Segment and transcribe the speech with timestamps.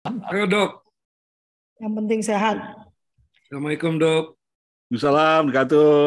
[0.00, 0.70] Halo dok.
[1.76, 2.56] Yang penting sehat.
[3.44, 4.40] Assalamualaikum dok.
[4.88, 6.00] Assalamualaikum wabarakatuh.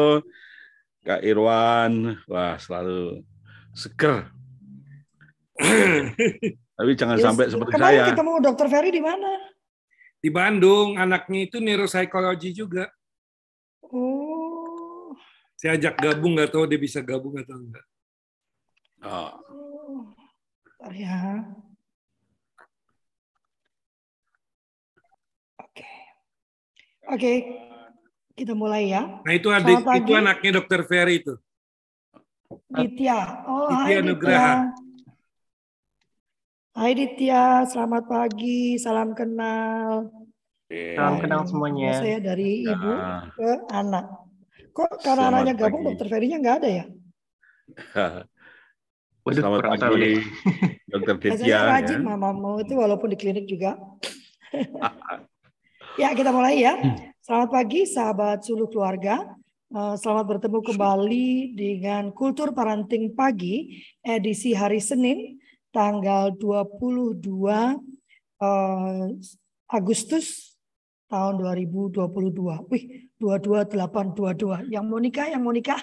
[1.04, 1.92] Kak Irwan,
[2.26, 3.22] wah selalu
[3.70, 4.34] seger.
[6.74, 8.10] Tapi jangan Yes, sampai seperti Kemarin saya.
[8.10, 9.30] ketemu Dokter Ferry di mana?
[10.18, 12.90] Di Bandung, anaknya itu neuropsikologi juga.
[13.86, 15.14] Oh,
[15.54, 17.86] Saya ajak gabung, nggak tahu dia bisa gabung atau enggak.
[19.06, 20.00] Oh, oh.
[20.82, 21.46] Bentar ya.
[27.04, 27.32] Oke,
[28.32, 29.20] kita mulai ya.
[29.20, 30.00] Nah itu adik, Selamat pagi.
[30.00, 31.34] itu anaknya dokter Ferry itu.
[32.70, 33.18] Ditya.
[33.44, 34.04] Oh, Ditya hai Ditya.
[34.04, 34.54] Nugraha.
[36.74, 40.10] Hai Ditya, selamat pagi, salam kenal.
[40.66, 41.94] Salam kenal semuanya.
[41.94, 44.04] Saya dari ibu Nah, ke anak.
[44.74, 45.88] Kok karena Selamat anaknya gabung, pagi.
[45.92, 46.84] Dokter Ferry-nya nggak ada ya?
[49.24, 50.12] Waduh, Selamat pagi.
[50.90, 51.30] Dokter Ditya.
[51.38, 52.06] Biasanya rajin ya.
[52.10, 53.78] mamamu itu walaupun di klinik juga.
[55.94, 56.74] Ya kita mulai ya.
[57.22, 59.34] Selamat pagi sahabat suluh keluarga.
[59.70, 65.38] Eh, Selamat bertemu kembali dengan Kultur Parenting Pagi edisi hari Senin
[65.70, 67.22] tanggal 22
[68.42, 69.06] eh,
[69.70, 70.58] Agustus
[71.06, 72.70] tahun 2022.
[72.70, 72.84] Wih,
[73.18, 74.70] 22822.
[74.70, 75.80] Yang mau nikah, yang mau nikah.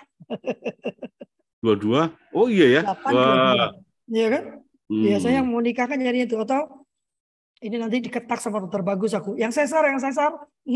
[1.64, 2.12] Dua-dua?
[2.36, 2.82] Oh iya ya.
[2.84, 3.72] 8 Wah.
[3.80, 4.12] 22.
[4.12, 4.44] Iya kan?
[4.92, 5.04] Hmm.
[5.08, 6.81] Biasanya yang mau nikah kan jadinya itu atau
[7.62, 9.38] ini nanti diketak sama dokter bagus aku.
[9.38, 10.34] Yang sesar, yang sesar.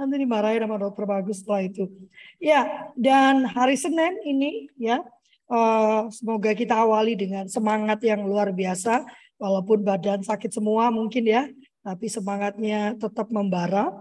[0.00, 1.84] nanti dimarahin sama dokter bagus setelah itu.
[2.40, 5.04] Ya, dan hari Senin ini ya
[5.52, 9.04] eh, semoga kita awali dengan semangat yang luar biasa
[9.36, 11.44] walaupun badan sakit semua mungkin ya,
[11.84, 13.92] tapi semangatnya tetap membara.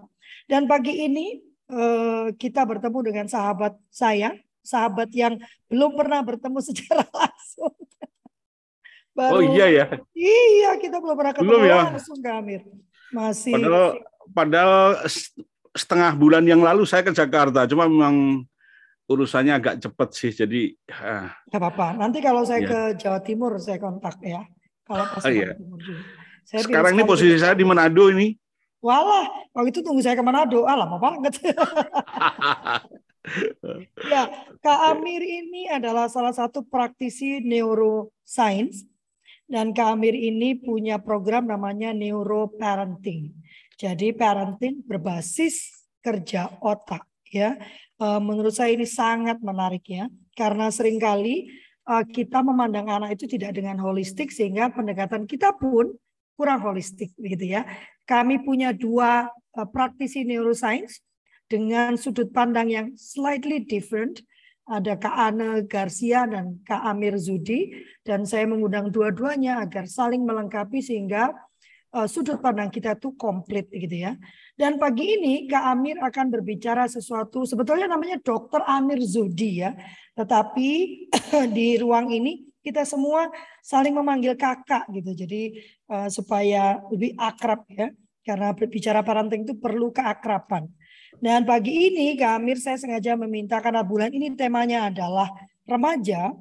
[0.48, 1.36] Dan pagi ini
[1.68, 4.32] eh, kita bertemu dengan sahabat saya,
[4.64, 5.36] sahabat yang
[5.68, 7.76] belum pernah bertemu secara langsung.
[9.14, 9.86] Oh Baru, iya ya.
[10.12, 11.78] Iya, kita belum pernah ketemu Belum ya?
[11.86, 12.62] langsung, Kak Amir.
[13.14, 13.54] Masih.
[13.54, 13.86] Padahal
[14.34, 14.74] padahal
[15.74, 18.42] setengah bulan yang lalu saya ke Jakarta, cuma memang
[19.06, 20.34] urusannya agak cepat sih.
[20.34, 21.94] Jadi ah, Gak apa-apa.
[21.94, 22.70] Nanti kalau saya Iya.
[22.70, 24.42] ke Jawa Timur, saya kontak ya.
[24.82, 25.46] Kalau pas Oh, ke iya.
[25.54, 26.04] Jawa Timur juga.
[26.44, 28.34] Saya sekarang ini posisi ke- saya di Manado ini.
[28.84, 30.66] Walah, waktu itu tunggu saya ke Manado.
[30.66, 31.38] Ah, lama banget.
[34.04, 34.24] ya,
[34.60, 38.90] Kak Amir ini adalah salah satu praktisi neuroscience.
[39.44, 43.36] Dan Kak Amir ini punya program namanya neuroparenting.
[43.76, 47.58] Jadi parenting berbasis kerja otak ya.
[48.00, 50.08] Eh, Menurut saya ini sangat menarik ya.
[50.34, 51.52] Karena sering kali
[51.90, 55.92] eh, kita memandang anak itu tidak dengan holistik sehingga pendekatan kita pun
[56.34, 57.68] kurang holistik begitu ya.
[58.04, 59.28] Kami punya dua
[59.58, 61.04] eh, praktisi neuroscience
[61.52, 64.24] dengan sudut pandang yang slightly different.
[64.64, 70.80] Ada Kak Ane Garcia dan Kak Amir Zudi dan saya mengundang dua-duanya agar saling melengkapi
[70.80, 71.36] sehingga
[71.92, 74.16] eh, sudut pandang kita itu komplit gitu ya.
[74.56, 79.76] Dan pagi ini Kak Amir akan berbicara sesuatu sebetulnya namanya Dokter Amir Zudi ya.
[80.16, 80.70] Tetapi
[81.58, 83.28] di ruang ini kita semua
[83.60, 85.12] saling memanggil kakak gitu.
[85.12, 85.60] Jadi
[85.92, 87.92] eh, supaya lebih akrab ya.
[88.24, 90.72] Karena berbicara parenting itu perlu keakraban.
[91.22, 95.30] Dan pagi ini Kak saya sengaja meminta karena bulan ini temanya adalah
[95.68, 96.34] remaja.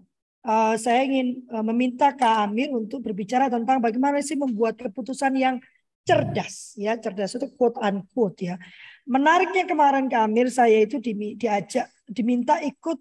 [0.43, 5.57] eh, saya ingin eh, meminta Kak untuk berbicara tentang bagaimana sih membuat keputusan yang
[6.03, 8.59] cerdas ya cerdas itu quote unquote ya
[9.07, 12.99] menariknya kemarin Kak saya itu dimi- diajak diminta ikut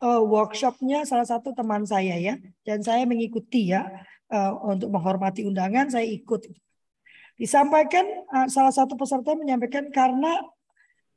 [0.00, 3.84] eh, workshopnya salah satu teman saya ya dan saya mengikuti ya
[4.64, 6.52] untuk menghormati undangan saya ikut
[7.40, 8.04] disampaikan
[8.48, 10.40] salah satu peserta menyampaikan karena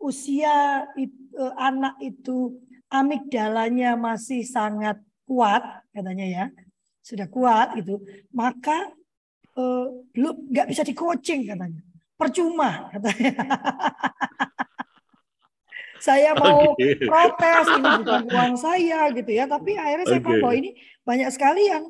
[0.01, 2.57] usia eh, anak itu
[2.91, 5.63] amigdalanya masih sangat kuat
[5.95, 6.45] katanya ya
[7.01, 7.97] sudah kuat itu
[8.35, 8.91] maka
[9.55, 11.81] eh, belum nggak bisa di coaching katanya
[12.19, 13.33] percuma katanya
[16.01, 16.97] saya mau Oke.
[17.05, 20.41] protes ini bukan uang saya gitu ya tapi akhirnya saya Oke.
[20.41, 20.69] bahwa ini
[21.05, 21.85] banyak sekali yang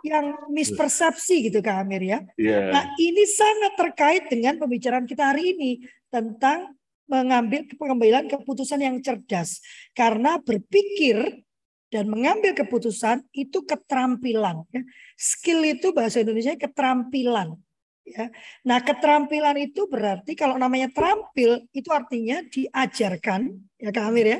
[0.00, 2.72] yang mispersepsi gitu Kak Amir ya Iya.
[2.72, 6.72] Nah, ini sangat terkait dengan pembicaraan kita hari ini tentang
[7.10, 9.58] mengambil pengambilan keputusan yang cerdas.
[9.92, 11.42] Karena berpikir
[11.90, 14.62] dan mengambil keputusan itu keterampilan.
[14.70, 14.82] ya.
[15.18, 17.58] Skill itu bahasa Indonesia keterampilan.
[18.06, 18.30] Ya.
[18.62, 24.38] Nah, keterampilan itu berarti kalau namanya terampil itu artinya diajarkan, ya Kak Amir ya,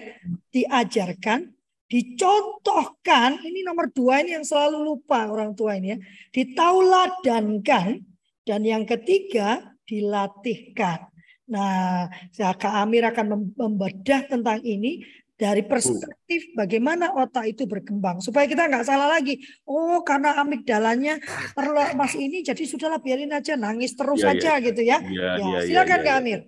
[0.54, 1.50] diajarkan,
[1.90, 3.42] dicontohkan.
[3.42, 5.98] Ini nomor dua ini yang selalu lupa orang tua ini ya,
[6.34, 7.86] ditauladankan,
[8.46, 11.10] dan yang ketiga dilatihkan.
[11.50, 12.06] Nah,
[12.38, 15.02] Kak Amir akan mem- membedah tentang ini
[15.34, 19.40] dari perspektif bagaimana otak itu berkembang supaya kita nggak salah lagi.
[19.66, 21.18] Oh, karena amigdalanya
[21.56, 24.36] terlepas ini jadi sudahlah biarin aja nangis terus Ya, ya.
[24.36, 24.98] aja gitu ya.
[25.10, 26.20] Ya, Ya, ya, silakan ya, Kak ya.
[26.22, 26.40] Amir.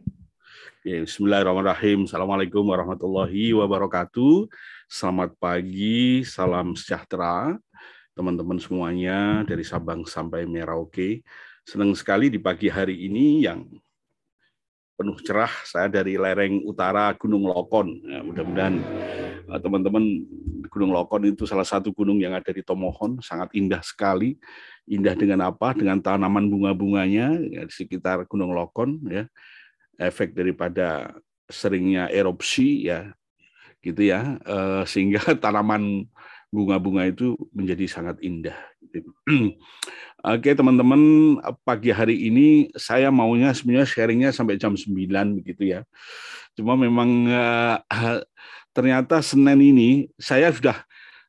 [0.82, 1.98] Ya, Bismillahirrahmanirrahim.
[2.06, 4.50] Assalamualaikum warahmatullahi wabarakatuh.
[4.86, 7.56] Selamat pagi, salam sejahtera
[8.12, 11.24] teman-teman semuanya dari Sabang sampai Merauke.
[11.64, 13.64] Senang sekali di pagi hari ini yang
[15.02, 15.50] penuh cerah.
[15.66, 17.98] Saya dari lereng utara Gunung Lokon.
[18.06, 18.74] Ya, mudah-mudahan
[19.50, 20.22] eh, teman-teman
[20.70, 24.38] Gunung Lokon itu salah satu gunung yang ada di Tomohon, sangat indah sekali.
[24.86, 25.74] Indah dengan apa?
[25.74, 29.02] Dengan tanaman bunga-bunganya ya, di sekitar Gunung Lokon.
[29.10, 29.26] Ya
[30.00, 31.14] efek daripada
[31.46, 33.12] seringnya erupsi ya
[33.82, 36.06] gitu ya eh, sehingga tanaman
[36.52, 38.56] bunga-bunga itu menjadi sangat indah.
[40.22, 41.02] Oke teman-teman
[41.66, 45.10] pagi hari ini saya maunya sebenarnya sharingnya sampai jam 9
[45.42, 45.82] begitu ya.
[46.54, 48.22] Cuma memang eh,
[48.70, 50.78] ternyata Senin ini saya sudah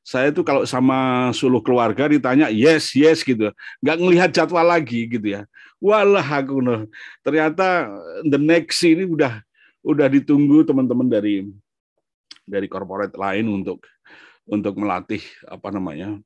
[0.06, 3.50] saya itu kalau sama seluruh keluarga ditanya yes yes gitu.
[3.82, 5.50] Nggak ngelihat jadwal lagi gitu ya.
[5.82, 6.86] Walah aku noh.
[7.26, 7.90] Ternyata
[8.22, 9.42] the next ini udah
[9.82, 11.50] udah ditunggu teman-teman dari
[12.46, 13.82] dari corporate lain untuk
[14.44, 16.20] untuk melatih apa namanya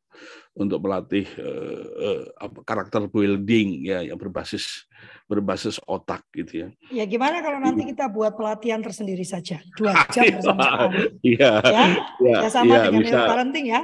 [0.57, 4.89] untuk melatih eh, eh, apa, karakter building ya yang berbasis
[5.29, 6.67] berbasis otak gitu ya.
[6.89, 9.61] Ya gimana kalau nanti kita buat pelatihan tersendiri saja?
[9.77, 11.13] Dua jam bersama Amir.
[11.21, 11.83] iya Ya,
[12.17, 13.19] iya ya sama iya, dengan bisa.
[13.29, 13.81] parenting ya.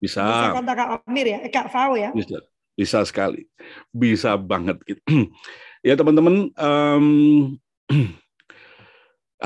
[0.00, 0.22] bisa.
[0.24, 2.10] Bisa kontak Kak Amir ya, eh, Kak Fao ya.
[2.16, 2.40] bisa
[2.76, 3.44] bisa sekali.
[3.92, 4.80] Bisa banget.
[4.88, 5.00] Gitu
[5.86, 7.06] ya teman-teman em,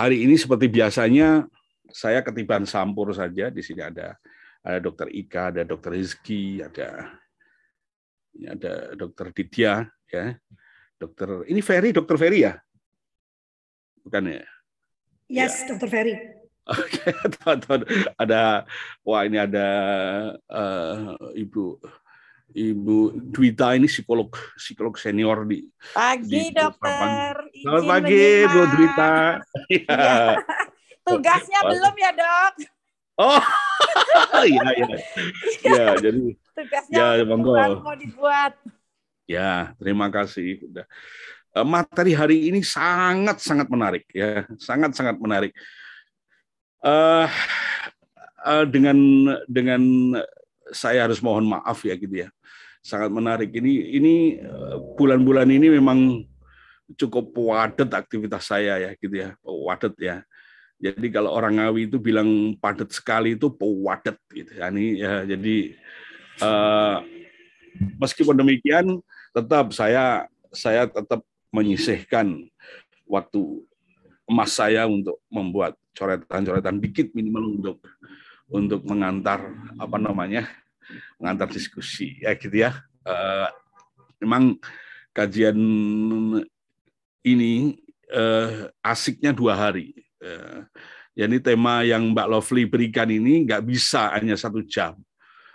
[0.00, 1.50] hari ini seperti biasanya
[1.92, 4.16] saya ketiban sampur saja di sini ada
[4.60, 7.10] ada dokter Ika ada dokter Rizky ada
[8.36, 10.24] ini ada dokter Ditya ya
[10.96, 12.54] dokter ini Ferry dokter Ferry ya
[14.04, 14.44] bukan ya
[15.30, 16.14] Yes, Dokter Ferry.
[16.66, 17.06] Oke,
[18.22, 18.66] ada
[19.06, 19.68] wah ini ada
[20.50, 20.98] eh,
[21.46, 21.78] Ibu
[22.50, 22.98] Ibu
[23.30, 25.62] Dwita ini psikolog psikolog senior di
[25.94, 27.46] Pagi Di dokter.
[27.62, 28.26] Selamat pagi.
[28.50, 29.14] Bu Dwita.
[29.70, 30.42] Iya.
[31.04, 31.70] Tugasnya Pagi.
[31.74, 32.54] belum ya dok?
[33.20, 33.42] Oh,
[34.48, 34.86] iya iya.
[35.60, 36.20] Ya, jadi
[36.56, 37.52] Tugasnya Ya, monggo.
[37.56, 38.56] mau dibuat.
[39.28, 40.58] ya terima kasih.
[40.66, 40.86] Udah.
[41.50, 45.52] Eh, Materi hari ini sangat sangat menarik ya, sangat sangat menarik.
[46.80, 47.28] Eh
[48.46, 48.98] eh, dengan
[49.46, 49.82] dengan
[50.70, 52.28] saya harus mohon maaf ya gitu ya,
[52.80, 53.50] sangat menarik.
[53.50, 54.14] Ini ini
[54.96, 56.24] bulan-bulan ini memang
[56.96, 60.16] cukup padat aktivitas saya ya gitu ya, padat ya.
[60.80, 64.72] Jadi kalau orang Ngawi itu bilang padat sekali itu padat gitu ya.
[64.72, 65.56] Ini ya jadi
[66.40, 66.96] eh,
[68.00, 68.98] meskipun demikian
[69.36, 71.20] tetap saya saya tetap
[71.52, 72.48] menyisihkan
[73.04, 73.40] waktu
[74.24, 77.78] emas saya untuk membuat coretan-coretan dikit minimal untuk
[78.50, 79.42] untuk mengantar
[79.78, 80.48] apa namanya
[81.20, 83.48] mengantar diskusi ya gitu ya Eh,
[84.20, 84.60] memang
[85.16, 85.56] kajian
[87.24, 87.80] ini
[88.12, 89.96] eh, asiknya dua hari
[91.16, 94.94] jadi tema yang Mbak Lovely berikan ini nggak bisa hanya satu jam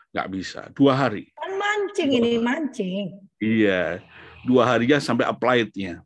[0.10, 1.56] nggak bisa dua hari Kan
[1.96, 3.06] mancing ini mancing.
[3.40, 4.04] Iya,
[4.44, 6.04] dua harinya sampai applied-nya.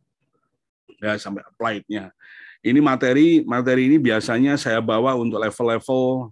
[1.00, 2.14] Ya, sampai applied-nya.
[2.60, 6.30] Ini materi materi ini biasanya saya bawa untuk level-level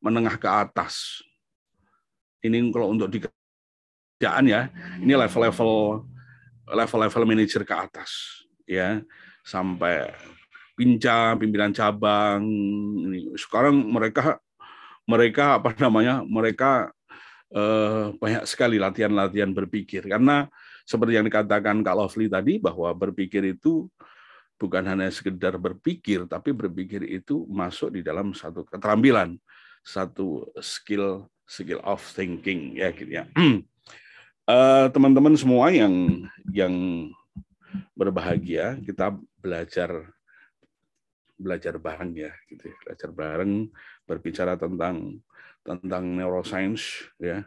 [0.00, 1.20] menengah ke atas.
[2.40, 6.02] Ini kalau untuk di kerjaan ya, ini level-level
[6.66, 9.04] level-level manajer ke atas ya,
[9.44, 10.10] sampai
[10.76, 12.44] pincang, pimpinan cabang.
[13.08, 14.38] Ini sekarang mereka
[15.08, 16.22] mereka apa namanya?
[16.22, 16.92] Mereka
[17.56, 20.46] eh, banyak sekali latihan-latihan berpikir karena
[20.86, 23.90] seperti yang dikatakan Kak Lovely tadi bahwa berpikir itu
[24.56, 29.36] bukan hanya sekedar berpikir tapi berpikir itu masuk di dalam satu keterampilan
[29.84, 33.28] satu skill skill of thinking ya gitu ya
[34.46, 36.22] Eh, teman-teman semua yang
[36.54, 36.70] yang
[37.98, 40.14] berbahagia kita belajar
[41.36, 42.76] belajar bareng ya gitu ya.
[42.84, 43.52] belajar bareng
[44.08, 45.20] berbicara tentang
[45.60, 47.44] tentang neuroscience ya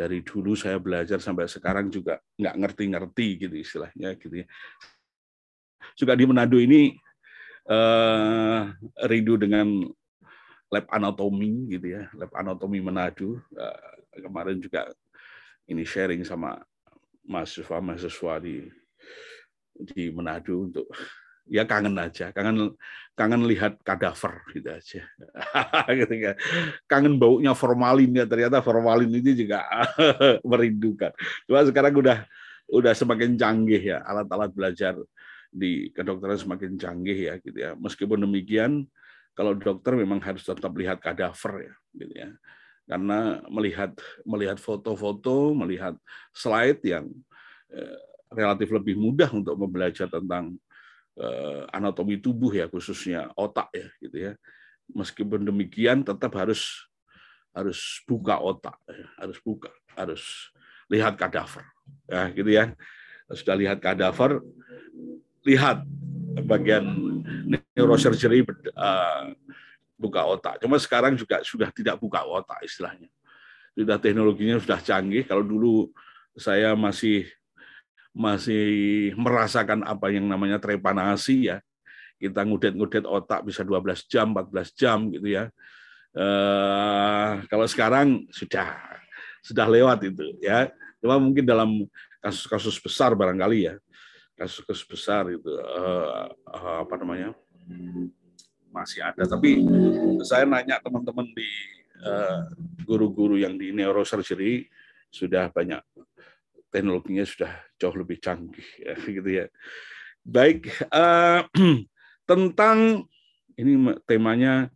[0.00, 4.46] dari dulu saya belajar sampai sekarang juga nggak ngerti-ngerti gitu istilahnya gitu ya.
[5.92, 6.96] Juga di Manado ini
[7.68, 8.60] eh,
[9.04, 9.84] rindu dengan
[10.70, 13.44] lab anatomi gitu ya, lab anatomi Manado.
[13.52, 14.88] Eh, kemarin juga
[15.68, 16.56] ini sharing sama
[17.28, 18.64] mahasiswa-mahasiswa di
[19.94, 20.88] di Manado untuk
[21.48, 22.74] ya kangen aja, kangen
[23.14, 25.02] kangen lihat kadaver gitu aja.
[26.00, 26.36] gitu kan.
[26.88, 29.64] Kangen baunya formalin ya, ternyata formalin ini juga
[30.50, 31.12] merindukan.
[31.44, 32.18] Cuma sekarang udah
[32.70, 34.94] udah semakin canggih ya, alat-alat belajar
[35.50, 37.70] di kedokteran semakin canggih ya gitu ya.
[37.76, 38.86] Meskipun demikian
[39.34, 42.30] kalau dokter memang harus tetap lihat kadaver ya, gitu ya.
[42.88, 43.94] Karena melihat
[44.26, 45.94] melihat foto-foto, melihat
[46.34, 47.06] slide yang
[47.70, 47.98] eh,
[48.30, 50.54] relatif lebih mudah untuk membelajar tentang
[51.74, 54.32] anatomi tubuh ya, khususnya otak ya, gitu ya.
[54.90, 56.86] Meskipun demikian, tetap harus
[57.50, 59.06] harus buka otak, ya.
[59.18, 60.22] harus buka, harus
[60.86, 61.66] lihat kadaver,
[62.06, 62.74] ya, gitu ya.
[63.30, 64.42] Sudah lihat kadaver,
[65.46, 65.82] lihat
[66.46, 66.84] bagian
[67.74, 69.34] neurosurgery uh,
[70.00, 70.54] buka otak.
[70.62, 73.10] Cuma sekarang juga sudah tidak buka otak istilahnya.
[73.74, 75.24] Sudah teknologinya sudah canggih.
[75.26, 75.90] Kalau dulu
[76.34, 77.28] saya masih
[78.10, 81.58] masih merasakan apa yang namanya trepanasi ya.
[82.20, 85.48] Kita ngudet-ngudet otak bisa 12 jam, 14 jam gitu ya.
[86.10, 88.76] Uh, kalau sekarang sudah
[89.40, 90.68] sudah lewat itu ya.
[91.00, 91.88] Cuma mungkin dalam
[92.20, 93.74] kasus-kasus besar barangkali ya
[94.40, 97.36] kasus-kasus besar itu uh, uh, apa namanya
[98.72, 99.28] masih ada.
[99.28, 99.60] Tapi
[100.24, 101.44] saya nanya teman-teman di
[102.88, 104.64] guru-guru uh, yang di neurosurgery
[105.12, 105.84] sudah banyak
[106.70, 109.46] teknologinya sudah jauh lebih canggih ya, gitu ya.
[110.22, 111.44] Baik uh,
[112.30, 113.04] tentang
[113.58, 114.70] ini temanya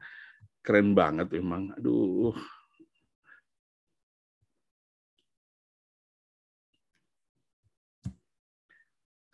[0.61, 1.73] keren banget memang.
[1.79, 2.35] Aduh,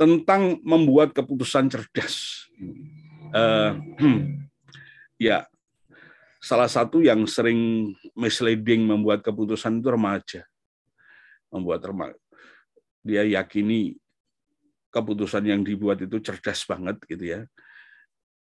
[0.01, 2.49] tentang membuat keputusan cerdas.
[3.37, 3.77] Uh,
[5.21, 5.45] ya,
[6.41, 10.43] salah satu yang sering misleading membuat keputusan itu remaja.
[11.53, 12.30] Membuat remaja.
[13.01, 13.97] Dia yakini
[14.91, 17.41] keputusan yang dibuat itu cerdas banget gitu ya.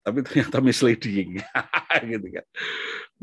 [0.04, 1.40] Tapi ternyata misleading,
[2.12, 2.46] gitu kan.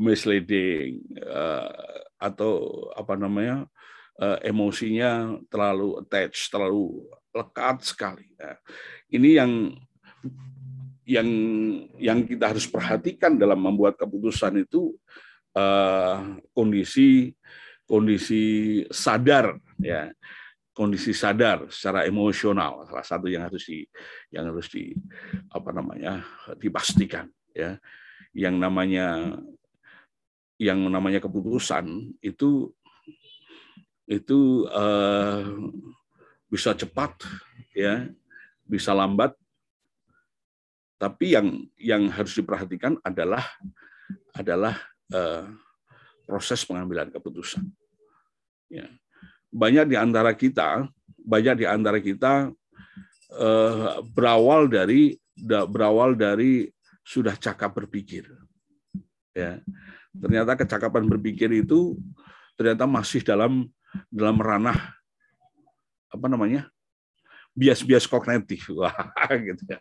[0.00, 3.68] Misleading uh, atau apa namanya?
[4.20, 8.28] Uh, emosinya terlalu attach, terlalu lekat sekali.
[8.36, 8.56] Ya.
[9.12, 9.52] Ini yang
[11.10, 11.28] yang
[11.98, 14.94] yang kita harus perhatikan dalam membuat keputusan itu
[15.58, 17.34] uh, kondisi
[17.88, 20.14] kondisi sadar ya
[20.80, 23.84] kondisi sadar secara emosional salah satu yang harus di
[24.32, 24.96] yang harus di
[25.52, 26.24] apa namanya
[26.56, 27.76] dipastikan ya.
[28.32, 29.36] Yang namanya
[30.56, 32.72] yang namanya keputusan itu
[34.08, 35.44] itu uh,
[36.48, 37.20] bisa cepat
[37.76, 38.08] ya
[38.64, 39.36] bisa lambat.
[40.96, 43.44] Tapi yang yang harus diperhatikan adalah
[44.32, 44.80] adalah
[45.12, 45.44] uh,
[46.24, 47.68] proses pengambilan keputusan
[48.70, 48.86] ya
[49.50, 50.86] banyak di antara kita
[51.30, 52.48] banyak di antara kita
[53.34, 55.14] uh, berawal dari
[55.44, 56.68] berawal dari
[57.04, 58.28] sudah cakap berpikir.
[59.34, 59.62] Ya.
[60.10, 61.96] Ternyata kecakapan berpikir itu
[62.58, 63.70] ternyata masih dalam
[64.10, 64.94] dalam ranah
[66.10, 66.66] apa namanya
[67.54, 68.70] bias-bias kognitif.
[68.78, 68.94] Wah
[69.38, 69.78] gitu ya.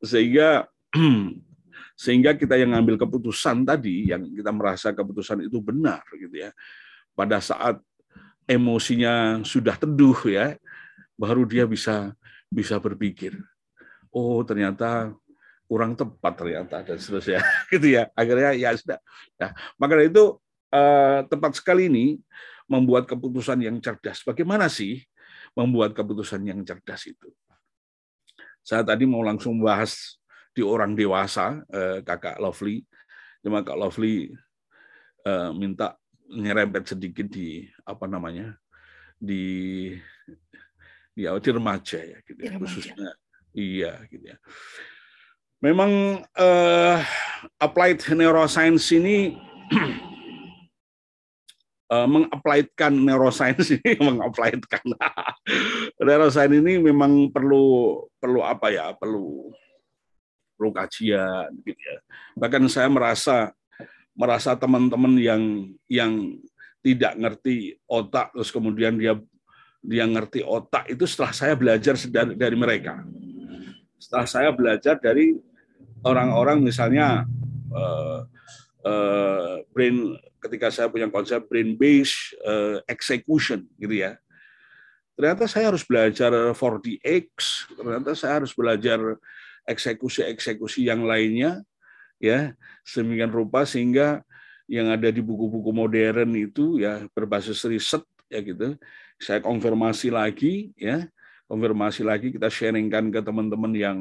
[0.00, 0.48] Sehingga
[2.00, 6.50] sehingga kita yang ngambil keputusan tadi yang kita merasa keputusan itu benar gitu ya.
[7.12, 7.76] Pada saat
[8.50, 10.58] emosinya sudah teduh ya
[11.14, 12.10] baru dia bisa
[12.50, 13.38] bisa berpikir
[14.10, 15.14] oh ternyata
[15.70, 17.38] kurang tepat ternyata dan seterusnya
[17.72, 18.98] gitu ya akhirnya ya sudah
[19.38, 20.34] nah maka itu
[20.74, 22.18] eh, tepat sekali ini
[22.70, 24.22] membuat keputusan yang cerdas.
[24.22, 25.02] Bagaimana sih
[25.58, 27.28] membuat keputusan yang cerdas itu?
[28.62, 30.22] Saya tadi mau langsung bahas
[30.54, 32.86] di orang dewasa, eh, kakak Lovely.
[33.42, 34.30] Cuma kak Lovely
[35.26, 35.98] eh, minta
[36.30, 38.54] nyerempet sedikit di apa namanya
[39.18, 39.90] di
[41.10, 43.10] di, di remaja ya, gitu ya, khususnya
[43.52, 44.38] iya gitu ya.
[45.60, 46.96] Memang uh,
[47.60, 49.36] applied neuroscience ini
[51.92, 54.86] uh, mengaplaidkan neuroscience ini mengaplaidkan
[56.00, 59.52] neuroscience ini memang perlu perlu apa ya perlu
[60.56, 61.98] perlu kajian gitu ya.
[62.40, 63.52] Bahkan saya merasa
[64.20, 65.42] merasa teman-teman yang
[65.88, 66.36] yang
[66.84, 69.16] tidak ngerti otak terus kemudian dia
[69.80, 73.00] dia ngerti otak itu setelah saya belajar dari, dari mereka
[73.96, 75.32] setelah saya belajar dari
[76.04, 77.24] orang-orang misalnya
[77.72, 78.20] uh,
[78.84, 84.16] uh, brain ketika saya punya konsep brain based uh, execution gitu ya.
[85.20, 87.28] Ternyata saya harus belajar 4DX,
[87.76, 89.20] ternyata saya harus belajar
[89.68, 91.60] eksekusi-eksekusi yang lainnya
[92.20, 92.52] ya,
[92.84, 94.20] semikian rupa sehingga
[94.70, 98.76] yang ada di buku-buku modern itu ya berbasis riset ya gitu.
[99.18, 101.08] Saya konfirmasi lagi ya,
[101.50, 103.98] konfirmasi lagi kita sharingkan ke teman-teman yang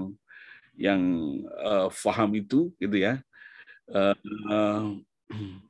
[0.78, 1.02] yang
[1.60, 3.24] uh, paham itu gitu ya.
[3.90, 4.14] Uh,
[4.52, 4.84] uh,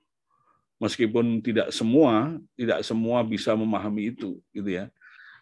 [0.79, 4.88] meskipun tidak semua tidak semua bisa memahami itu gitu ya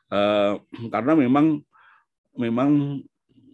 [0.09, 0.53] eh,
[0.93, 1.61] karena memang
[2.33, 3.01] memang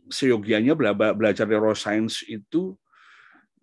[0.08, 0.76] seyogianya
[1.16, 2.76] belajar neuroscience itu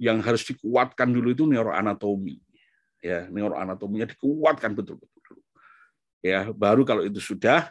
[0.00, 2.40] yang harus dikuatkan dulu itu neuroanatomi.
[3.04, 5.45] Ya, neuroanatominya dikuatkan betul-betul.
[6.25, 7.69] Ya, baru kalau itu sudah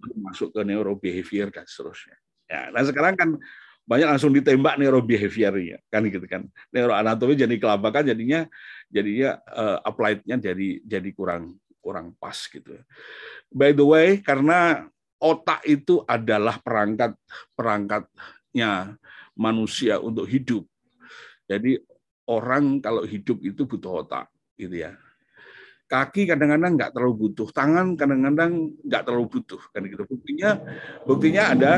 [0.00, 2.16] masuk ke neurobehavior dan seterusnya.
[2.48, 3.30] Ya, nah sekarang kan
[3.86, 6.48] banyak langsung ditembak neurobehaviornya kan gitu kan.
[6.74, 8.48] Neuroanatomi jadi kelabakan jadinya
[8.90, 12.82] jadinya uh, applied-nya jadi jadi kurang kurang pas gitu.
[13.52, 14.90] By the way, karena
[15.22, 17.14] otak itu adalah perangkat
[17.54, 18.98] perangkatnya
[19.38, 20.66] manusia untuk hidup.
[21.46, 21.78] Jadi
[22.26, 24.26] orang kalau hidup itu butuh otak,
[24.58, 24.98] gitu ya.
[25.86, 30.02] Kaki kadang-kadang nggak terlalu butuh, tangan kadang-kadang nggak terlalu butuh, kan gitu.
[30.02, 30.50] Buktinya,
[31.06, 31.72] buktinya ada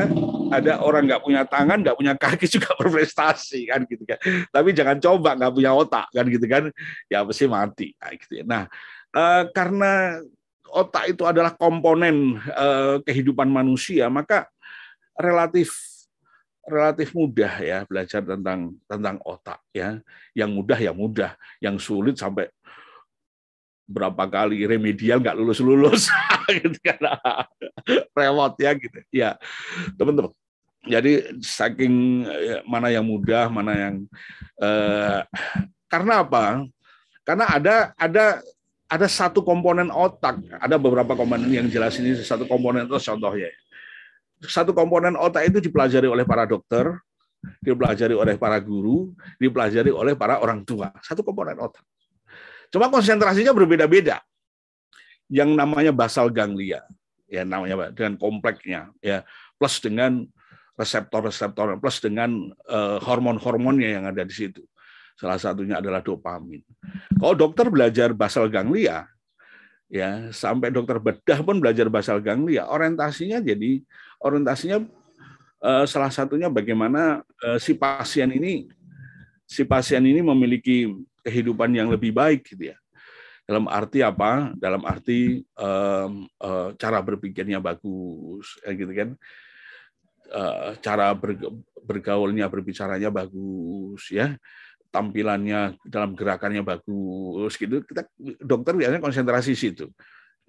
[0.49, 4.17] ada orang nggak punya tangan, nggak punya kaki juga berprestasi, kan gitu kan.
[4.49, 6.73] Tapi jangan coba nggak punya otak, kan gitu kan,
[7.05, 8.43] ya pasti mati, nah, gitu ya.
[8.49, 8.63] Nah,
[9.13, 10.17] eh, karena
[10.73, 14.49] otak itu adalah komponen eh, kehidupan manusia, maka
[15.13, 15.88] relatif
[16.67, 19.99] relatif mudah ya belajar tentang tentang otak ya.
[20.35, 21.31] Yang mudah ya mudah,
[21.63, 22.47] yang sulit sampai
[23.89, 26.03] berapa kali remedial nggak lulus lulus
[26.61, 26.99] gitu kan.
[28.17, 28.99] Rewot ya gitu.
[29.09, 29.35] Ya
[29.97, 30.33] teman-teman.
[30.87, 33.95] Jadi saking ya, mana yang mudah mana yang
[34.63, 35.21] eh,
[35.91, 36.63] karena apa?
[37.27, 38.39] Karena ada ada
[38.89, 40.39] ada satu komponen otak.
[40.55, 43.51] Ada beberapa komponen yang jelas ini satu komponen itu contohnya
[44.43, 46.95] satu komponen otak itu dipelajari oleh para dokter,
[47.63, 50.91] dipelajari oleh para guru, dipelajari oleh para orang tua.
[51.03, 51.83] Satu komponen otak.
[52.69, 54.21] Cuma konsentrasinya berbeda-beda.
[55.29, 56.81] Yang namanya basal ganglia,
[57.29, 59.21] ya namanya dengan kompleksnya, ya
[59.61, 60.25] plus dengan
[60.73, 64.65] reseptor-reseptor, plus dengan uh, hormon-hormonnya yang ada di situ.
[65.19, 66.63] Salah satunya adalah dopamin.
[67.19, 69.05] Kalau dokter belajar basal ganglia,
[69.91, 73.83] ya sampai dokter bedah pun belajar basal ganglia, orientasinya jadi
[74.19, 74.83] orientasinya
[75.63, 78.67] uh, salah satunya bagaimana uh, si pasien ini
[79.49, 80.91] si pasien ini memiliki
[81.25, 82.77] kehidupan yang lebih baik gitu ya.
[83.49, 84.53] Dalam arti apa?
[84.53, 89.09] Dalam arti um, uh, cara berpikirnya bagus, ya gitu kan.
[90.29, 91.17] Uh, cara
[91.81, 94.37] bergaulnya, berbicaranya bagus, ya
[94.89, 98.09] tampilannya dalam gerakannya bagus gitu kita
[98.41, 99.85] dokter biasanya konsentrasi situ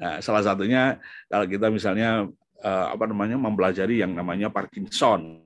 [0.00, 0.96] nah, salah satunya
[1.28, 5.40] kalau kita misalnya Eh, apa namanya mempelajari yang namanya Parkinson.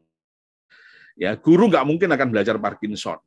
[1.14, 3.18] Ya, guru nggak mungkin akan belajar Parkinson.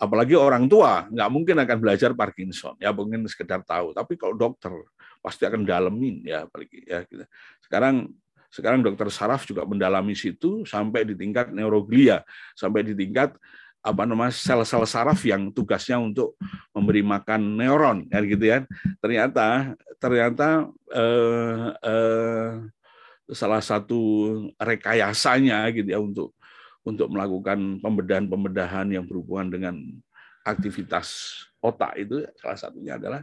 [0.00, 2.74] Apalagi orang tua nggak mungkin akan belajar Parkinson.
[2.80, 3.92] Ya mungkin sekedar tahu.
[3.94, 4.72] Tapi kalau dokter
[5.20, 7.04] pasti akan dalemin ya apalagi ya.
[7.04, 7.22] Gitu.
[7.62, 8.08] Sekarang
[8.50, 12.26] sekarang dokter saraf juga mendalami situ sampai di tingkat neuroglia,
[12.58, 13.38] sampai di tingkat
[13.80, 16.36] apa namanya sel-sel saraf yang tugasnya untuk
[16.76, 18.58] memberi makan neuron ya gitu ya.
[19.00, 22.50] Ternyata ternyata eh, eh,
[23.32, 24.00] salah satu
[24.60, 26.36] rekayasanya gitu ya untuk
[26.84, 29.74] untuk melakukan pembedahan-pembedahan yang berhubungan dengan
[30.44, 33.20] aktivitas otak itu salah satunya adalah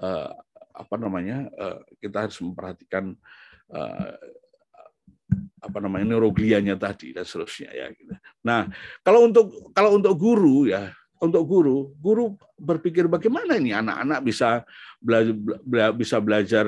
[0.00, 0.30] eh,
[0.74, 3.12] apa namanya eh, kita harus memperhatikan
[3.72, 4.12] eh,
[5.64, 8.12] apa namanya neuroglianya tadi dan seterusnya ya gitu.
[8.44, 8.68] Nah,
[9.00, 14.48] kalau untuk kalau untuk guru ya, untuk guru, guru berpikir bagaimana ini anak-anak bisa
[15.00, 16.64] belajar bisa belajar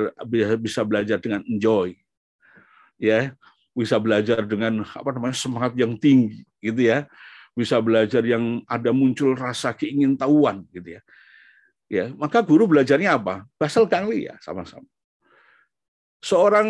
[0.56, 1.92] bisa belajar dengan enjoy.
[2.96, 3.36] Ya,
[3.76, 7.04] bisa belajar dengan apa namanya semangat yang tinggi gitu ya.
[7.52, 11.02] Bisa belajar yang ada muncul rasa keingintahuan gitu ya.
[11.86, 13.46] Ya, maka guru belajarnya apa?
[13.60, 14.88] Basal ganglia sama-sama
[16.26, 16.68] seorang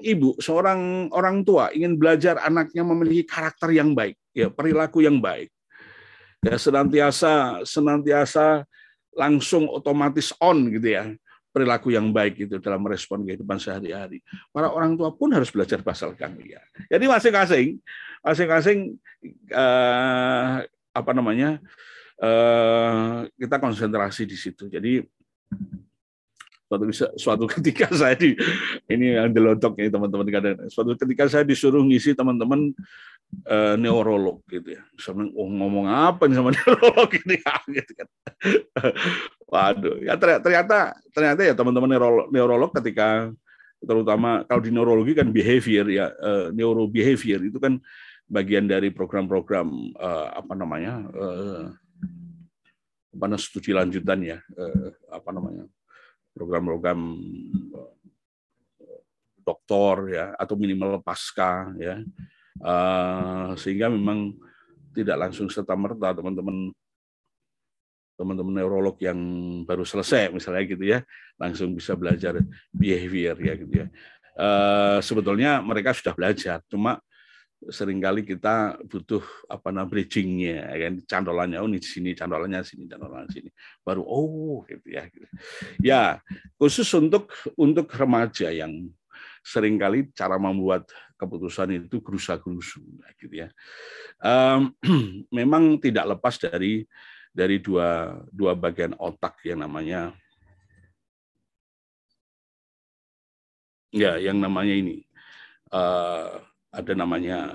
[0.00, 5.52] ibu, seorang orang tua ingin belajar anaknya memiliki karakter yang baik, ya perilaku yang baik,
[6.40, 8.64] ya senantiasa senantiasa
[9.12, 11.12] langsung otomatis on gitu ya
[11.50, 14.22] perilaku yang baik itu dalam respon kehidupan sehari-hari.
[14.54, 16.62] Para orang tua pun harus belajar basal ganglia.
[16.86, 17.68] Jadi masing-masing,
[18.22, 18.78] masing-masing
[19.50, 20.56] eh,
[20.94, 21.58] apa namanya
[22.22, 24.70] eh, kita konsentrasi di situ.
[24.70, 25.02] Jadi
[26.70, 26.84] suatu
[27.18, 28.38] suatu ketika saya di
[28.86, 30.56] ini yang delontok ini teman-teman kadang.
[30.70, 32.70] Suatu ketika saya disuruh ngisi teman-teman
[33.50, 34.82] uh, neurolog gitu ya.
[34.94, 37.36] Sama oh, ngomong apa nih sama neurolog ini?
[37.74, 38.08] Gitu kan.
[39.50, 39.98] Waduh.
[40.06, 43.34] Ya ternyata ternyata ya teman-teman neurolog, neurolog ketika
[43.82, 47.80] terutama kalau di neurologi kan behavior ya uh, neurobehavior itu kan
[48.30, 51.64] bagian dari program-program uh, apa namanya uh,
[53.10, 55.64] apa studi lanjutan ya uh, apa namanya
[56.34, 57.00] program-program
[58.80, 59.02] eh,
[59.42, 62.02] doktor ya atau minimal pasca ya.
[62.60, 64.36] Uh, sehingga memang
[64.92, 66.74] tidak langsung serta merta teman-teman
[68.20, 69.16] teman-teman neurolog yang
[69.64, 71.00] baru selesai misalnya gitu ya
[71.40, 72.36] langsung bisa belajar
[72.68, 73.86] behavior ya gitu ya.
[74.36, 77.00] Uh, sebetulnya mereka sudah belajar cuma
[77.68, 79.20] sering kali kita butuh
[79.52, 80.94] apa namanya bridgingnya ya kan.
[81.04, 83.50] Cantolannya oh ini sini cantolannya sini cantolannya sini.
[83.84, 85.04] Baru oh gitu ya.
[85.84, 86.02] Ya
[86.56, 87.28] khusus untuk
[87.60, 88.88] untuk remaja yang
[89.44, 90.88] sering kali cara membuat
[91.20, 92.80] keputusan itu gerusa-gerusu
[93.20, 93.48] gitu ya.
[94.24, 94.72] Um,
[95.38, 96.88] memang tidak lepas dari
[97.30, 100.16] dari dua dua bagian otak yang namanya
[103.90, 105.06] ya yang namanya ini
[105.74, 107.50] uh, ada namanya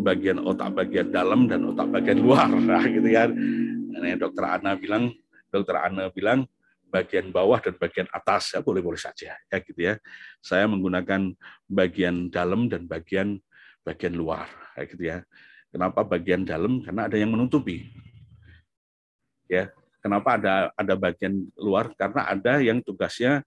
[0.00, 2.48] bagian otak bagian dalam dan otak bagian luar.
[2.70, 3.26] Nah, gitu ya
[4.00, 5.12] nah, dokter Ana bilang
[5.50, 6.46] dokter Ana bilang
[6.90, 9.94] bagian bawah dan bagian atas ya boleh boleh saja ya gitu ya.
[10.42, 11.34] Saya menggunakan
[11.66, 13.38] bagian dalam dan bagian
[13.84, 15.18] bagian luar ya gitu ya.
[15.70, 16.82] Kenapa bagian dalam?
[16.82, 17.86] Karena ada yang menutupi.
[19.46, 19.70] Ya
[20.02, 21.92] kenapa ada ada bagian luar?
[21.94, 23.44] Karena ada yang tugasnya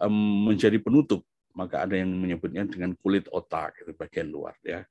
[0.00, 1.27] um, menjadi penutup
[1.58, 4.86] maka ada yang menyebutnya dengan kulit otak itu bagian luar ya.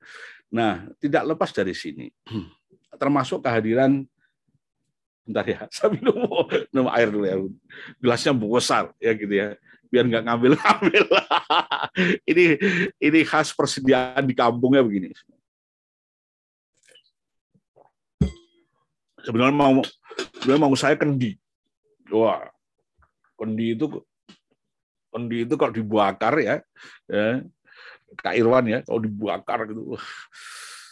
[0.52, 2.12] Nah, tidak lepas dari sini
[3.00, 4.04] termasuk kehadiran
[5.24, 6.28] bentar ya, saya minum,
[6.72, 7.36] minum air dulu ya.
[7.96, 9.56] Gelasnya besar ya gitu ya.
[9.88, 11.04] Biar nggak ngambil-ngambil.
[12.30, 12.44] ini
[13.00, 15.16] ini khas persediaan di kampungnya begini.
[19.24, 19.80] Sebenarnya mau
[20.40, 21.36] sebenarnya mau saya kendi.
[22.12, 22.48] Wah,
[23.36, 23.88] kendi itu
[25.26, 26.62] itu kalau dibakar ya,
[27.10, 27.42] ya
[28.22, 29.98] Kak Irwan ya, kalau dibakar gitu.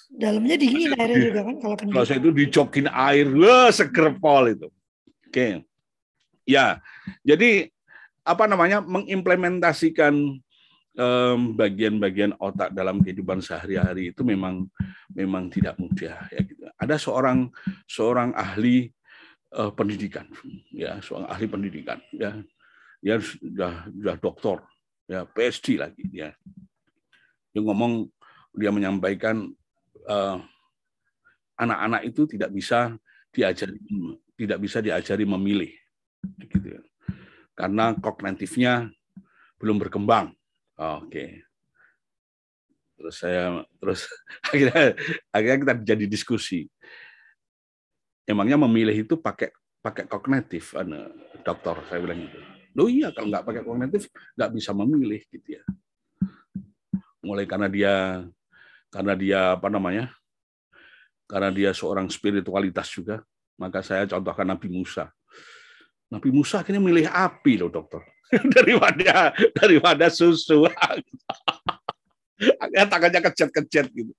[0.07, 1.93] Dalamnya dingin airnya juga kan kalau kendi.
[1.95, 4.69] Kalau saya itu dicokin air, wah seger pol itu.
[5.31, 5.63] Oke.
[6.47, 6.79] Ya,
[7.27, 7.71] jadi
[8.23, 10.43] apa namanya mengimplementasikan
[11.53, 14.65] bagian-bagian otak dalam kehidupan sehari-hari itu memang
[15.13, 16.65] memang tidak mudah ya gitu.
[16.81, 17.53] Ada seorang
[17.85, 18.89] seorang ahli
[19.53, 20.25] uh, pendidikan
[20.73, 22.41] ya, seorang ahli pendidikan ya
[23.07, 24.67] dia sudah sudah doktor.
[25.07, 26.35] Ya PhD lagi ya
[27.55, 28.11] dia ngomong
[28.51, 29.47] dia menyampaikan
[30.11, 30.39] eh,
[31.55, 32.99] anak-anak itu tidak bisa
[33.31, 33.79] diajari
[34.35, 35.71] tidak bisa diajari memilih.
[36.27, 36.83] Gitu ya.
[37.55, 38.91] karena kognitifnya
[39.63, 40.35] belum berkembang.
[40.75, 41.07] Oke.
[41.07, 41.31] Okay.
[42.97, 44.09] terus saya terus
[44.51, 44.99] akhirnya
[45.31, 46.67] akhirnya kita jadi diskusi.
[48.27, 50.75] Emangnya memilih itu pakai pakai kognitif
[51.47, 55.63] dokter saya bilang gitu Loh iya kalau nggak pakai kognitif nggak bisa memilih gitu ya.
[57.25, 57.95] Mulai karena dia
[58.93, 60.13] karena dia apa namanya?
[61.25, 63.25] Karena dia seorang spiritualitas juga,
[63.59, 65.11] maka saya contohkan Nabi Musa.
[66.07, 68.05] Nabi Musa akhirnya milih api loh dokter
[68.55, 70.69] daripada daripada susu.
[72.37, 74.13] Akhirnya tangannya kecet-kecet gitu.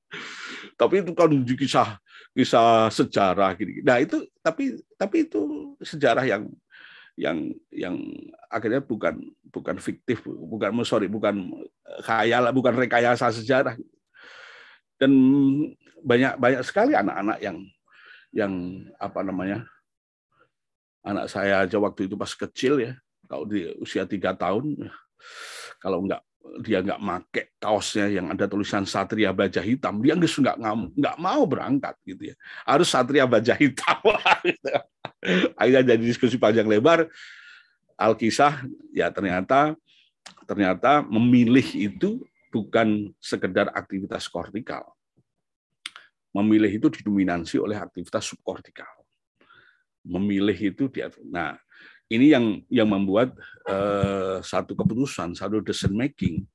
[0.73, 2.01] Tapi itu kan kisah
[2.33, 3.85] kisah sejarah gitu.
[3.85, 6.49] Nah itu tapi tapi itu sejarah yang
[7.17, 7.97] yang yang
[8.47, 9.17] akhirnya bukan
[9.49, 11.49] bukan fiktif, bukan sorry, bukan
[12.05, 13.73] khayal, bukan rekayasa sejarah.
[15.01, 15.11] Dan
[16.05, 17.57] banyak banyak sekali anak-anak yang
[18.29, 18.53] yang
[19.01, 19.65] apa namanya
[21.01, 22.93] anak saya aja waktu itu pas kecil ya,
[23.25, 24.77] kalau di usia tiga tahun,
[25.81, 26.21] kalau nggak
[26.61, 30.57] dia nggak make kaosnya yang ada tulisan Satria Baja Hitam, dia nggak
[30.95, 32.35] nggak mau berangkat gitu ya.
[32.61, 33.99] Harus Satria Baja Hitam.
[35.59, 37.07] Akhirnya jadi diskusi panjang lebar
[37.97, 38.61] Alkisah
[38.93, 39.73] ya ternyata
[40.45, 42.21] ternyata memilih itu
[42.53, 44.85] bukan sekedar aktivitas kortikal.
[46.29, 48.89] Memilih itu didominasi oleh aktivitas subkortikal.
[50.05, 51.57] Memilih itu dia nah
[52.07, 53.35] ini yang yang membuat
[53.67, 56.47] uh, satu keputusan, satu decision making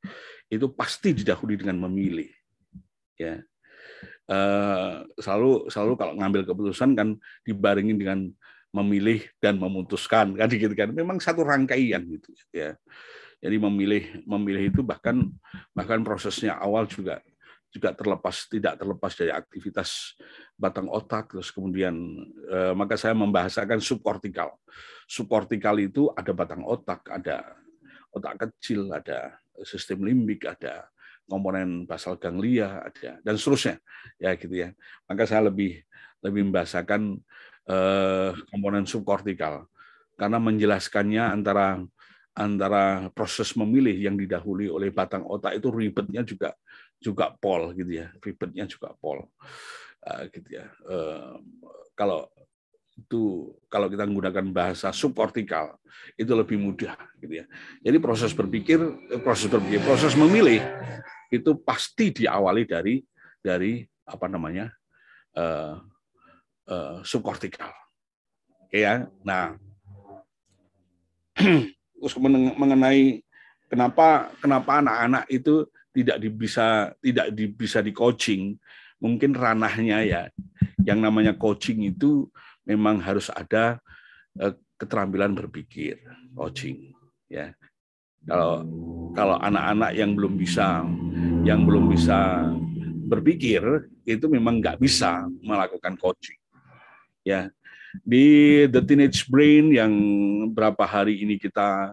[0.48, 2.30] itu pasti didahului dengan memilih.
[3.20, 3.44] Ya.
[4.30, 8.18] Uh, selalu selalu kalau ngambil keputusan kan dibaringin dengan
[8.72, 10.90] memilih dan memutuskan kan gitu kan.
[10.90, 12.74] Memang satu rangkaian gitu ya.
[13.42, 15.28] Jadi memilih memilih itu bahkan
[15.76, 17.20] bahkan prosesnya awal juga
[17.72, 20.20] juga terlepas tidak terlepas dari aktivitas
[20.60, 21.96] batang otak terus kemudian
[22.48, 24.56] eh, maka saya membahasakan subkortikal.
[25.08, 27.56] Subkortikal itu ada batang otak ada
[28.12, 30.88] otak kecil ada sistem limbik ada
[31.24, 33.80] komponen basal ganglia ada dan seterusnya
[34.20, 34.68] ya gitu ya.
[35.08, 35.80] Maka saya lebih
[36.22, 37.18] lebih membahasakan
[37.62, 39.70] Eh, komponen subkortikal.
[40.18, 41.78] Karena menjelaskannya antara
[42.34, 46.58] antara proses memilih yang didahului oleh batang otak itu ribetnya juga
[46.98, 48.10] juga pol gitu ya.
[48.18, 49.30] Ribetnya juga pol.
[50.02, 50.66] Uh, gitu ya.
[50.82, 51.38] Uh,
[51.94, 52.26] kalau
[52.98, 55.78] itu kalau kita menggunakan bahasa subkortikal
[56.18, 57.46] itu lebih mudah gitu ya.
[57.78, 58.82] Jadi proses berpikir
[59.22, 60.58] proses berpikir proses memilih
[61.30, 62.98] itu pasti diawali dari
[63.38, 64.66] dari apa namanya
[66.72, 67.70] uh, subkortikal.
[68.72, 69.60] Ya, nah
[72.00, 72.16] terus
[72.56, 73.20] mengenai
[73.68, 78.56] kenapa kenapa anak-anak itu tidak bisa tidak bisa di coaching,
[78.96, 80.22] mungkin ranahnya ya
[80.88, 82.32] yang namanya coaching itu
[82.64, 83.76] memang harus ada
[84.40, 86.00] eh, keterampilan berpikir
[86.32, 86.96] coaching
[87.28, 87.52] ya.
[88.24, 88.64] Kalau
[89.12, 90.80] kalau anak-anak yang belum bisa
[91.44, 92.48] yang belum bisa
[93.12, 93.60] berpikir
[94.08, 96.41] itu memang nggak bisa melakukan coaching
[97.26, 97.50] ya
[98.00, 98.24] di
[98.72, 99.92] The Teenage Brain yang
[100.56, 101.92] berapa hari ini kita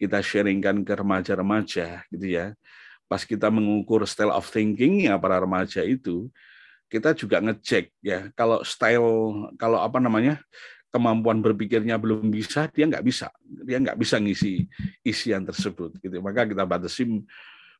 [0.00, 2.56] kita sharingkan ke remaja-remaja gitu ya.
[3.06, 6.32] Pas kita mengukur style of thinking ya para remaja itu,
[6.88, 10.40] kita juga ngecek ya kalau style kalau apa namanya
[10.88, 13.28] kemampuan berpikirnya belum bisa dia nggak bisa.
[13.44, 14.66] Dia nggak bisa ngisi
[15.04, 16.18] isian tersebut gitu.
[16.24, 17.22] Maka kita batasi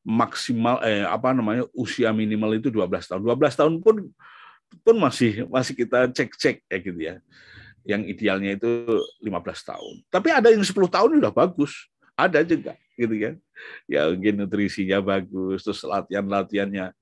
[0.04, 3.20] maksimal eh apa namanya usia minimal itu 12 tahun.
[3.24, 3.96] 12 tahun pun
[4.82, 7.14] pun masih masih kita cek-cek ya gitu ya
[7.84, 9.28] yang idealnya itu 15
[9.70, 9.94] tahun.
[10.08, 11.72] Tapi ada yang 10 tahun sudah bagus.
[12.16, 13.34] Ada juga gitu kan.
[13.84, 16.94] Ya mungkin nutrisinya bagus, terus latihan-latihannya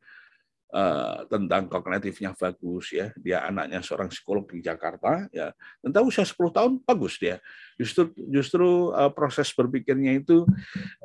[0.74, 3.14] eh, tentang kognitifnya bagus ya.
[3.14, 5.54] Dia anaknya seorang psikolog di Jakarta ya.
[5.78, 7.38] Tentang usia 10 tahun bagus dia.
[7.78, 10.42] Justru justru eh, proses berpikirnya itu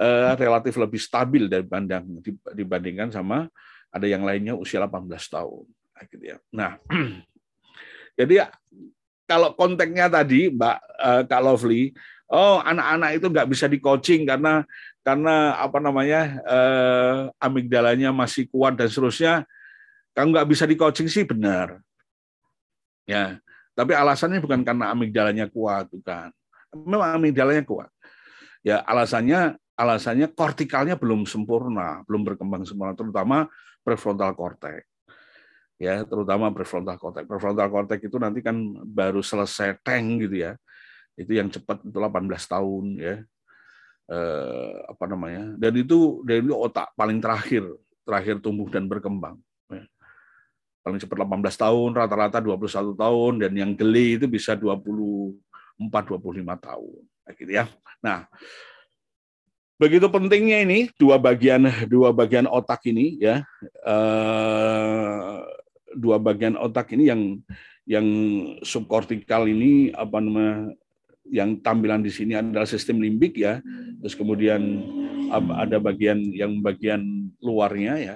[0.02, 2.26] eh, relatif lebih stabil dibanding
[2.58, 3.46] dibandingkan sama
[3.94, 5.66] ada yang lainnya usia 18 tahun
[6.06, 6.38] gitu ya.
[6.54, 6.78] Nah,
[8.20, 8.50] jadi
[9.28, 11.84] kalau konteksnya tadi Mbak eh, Kak Lovely,
[12.32, 14.64] oh anak-anak itu nggak bisa di coaching karena
[15.04, 19.44] karena apa namanya eh, amigdalanya masih kuat dan seterusnya.
[20.16, 21.78] Kalau nggak bisa di coaching sih benar,
[23.06, 23.38] ya.
[23.78, 26.34] Tapi alasannya bukan karena amigdalanya kuat, bukan.
[26.74, 27.94] Memang amigdalanya kuat.
[28.66, 33.46] Ya alasannya alasannya kortikalnya belum sempurna, belum berkembang sempurna, terutama
[33.86, 34.90] prefrontal cortex
[35.78, 37.24] ya terutama prefrontal cortex.
[37.30, 40.54] Prefrontal cortex itu nanti kan baru selesai tank gitu ya.
[41.18, 43.16] Itu yang cepat itu 18 tahun ya.
[44.08, 45.54] Eh, apa namanya?
[45.58, 47.64] Dan itu dan itu otak paling terakhir,
[48.04, 49.38] terakhir tumbuh dan berkembang.
[49.70, 49.86] ya.
[50.82, 55.36] Paling cepat 18 tahun, rata-rata 21 tahun dan yang geli itu bisa 24
[55.78, 57.02] 25 tahun.
[57.36, 57.68] Gitu ya.
[58.00, 58.24] Nah,
[59.78, 63.46] begitu pentingnya ini dua bagian dua bagian otak ini ya
[63.86, 65.38] eh,
[65.96, 67.22] dua bagian otak ini yang
[67.88, 68.08] yang
[68.66, 70.76] subkortikal ini apa namanya
[71.28, 73.60] yang tampilan di sini adalah sistem limbik ya.
[74.04, 74.60] Terus kemudian
[75.32, 78.16] ada bagian yang bagian luarnya ya.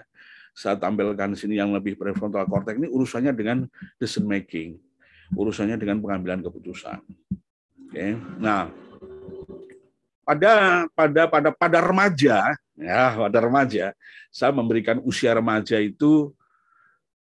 [0.51, 3.63] Saya tampilkan di sini yang lebih prefrontal cortex ini urusannya dengan
[3.95, 4.75] decision making
[5.36, 6.99] urusannya dengan pengambilan keputusan.
[7.91, 8.71] Oke nah
[10.23, 13.91] pada pada pada pada remaja ya pada remaja
[14.31, 16.31] saya memberikan usia remaja itu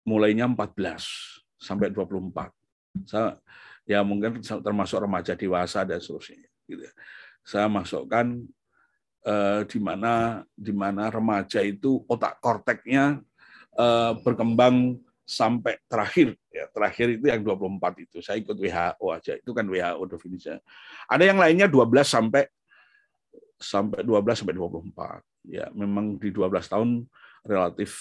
[0.04, 0.76] mulainya 14
[1.60, 2.52] sampai 24
[3.08, 3.40] saya
[3.84, 6.86] ya mungkin termasuk remaja dewasa dan seterusnya gitu.
[7.44, 8.44] saya masukkan
[9.24, 13.20] eh, di mana di mana remaja itu otak korteknya
[13.76, 16.68] eh, berkembang sampai terakhir ya.
[16.70, 18.18] Terakhir itu yang 24 itu.
[18.20, 19.34] Saya ikut WHO aja.
[19.40, 20.60] Itu kan WHO definisinya.
[21.10, 22.44] Ada yang lainnya 12 sampai
[23.58, 25.50] sampai 12 sampai 24.
[25.50, 26.90] Ya, memang di 12 tahun
[27.44, 27.92] relatif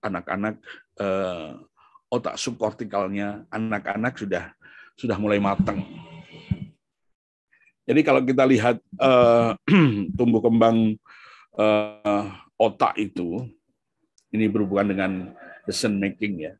[0.00, 0.58] anak-anak
[1.00, 1.48] eh,
[2.12, 4.52] otak subkortikalnya anak-anak sudah
[4.94, 5.80] sudah mulai matang.
[7.88, 9.50] Jadi kalau kita lihat eh,
[10.18, 10.94] tumbuh kembang
[11.56, 12.24] eh,
[12.60, 13.48] otak itu
[14.30, 15.12] ini berhubungan dengan
[15.64, 16.54] decision making ya.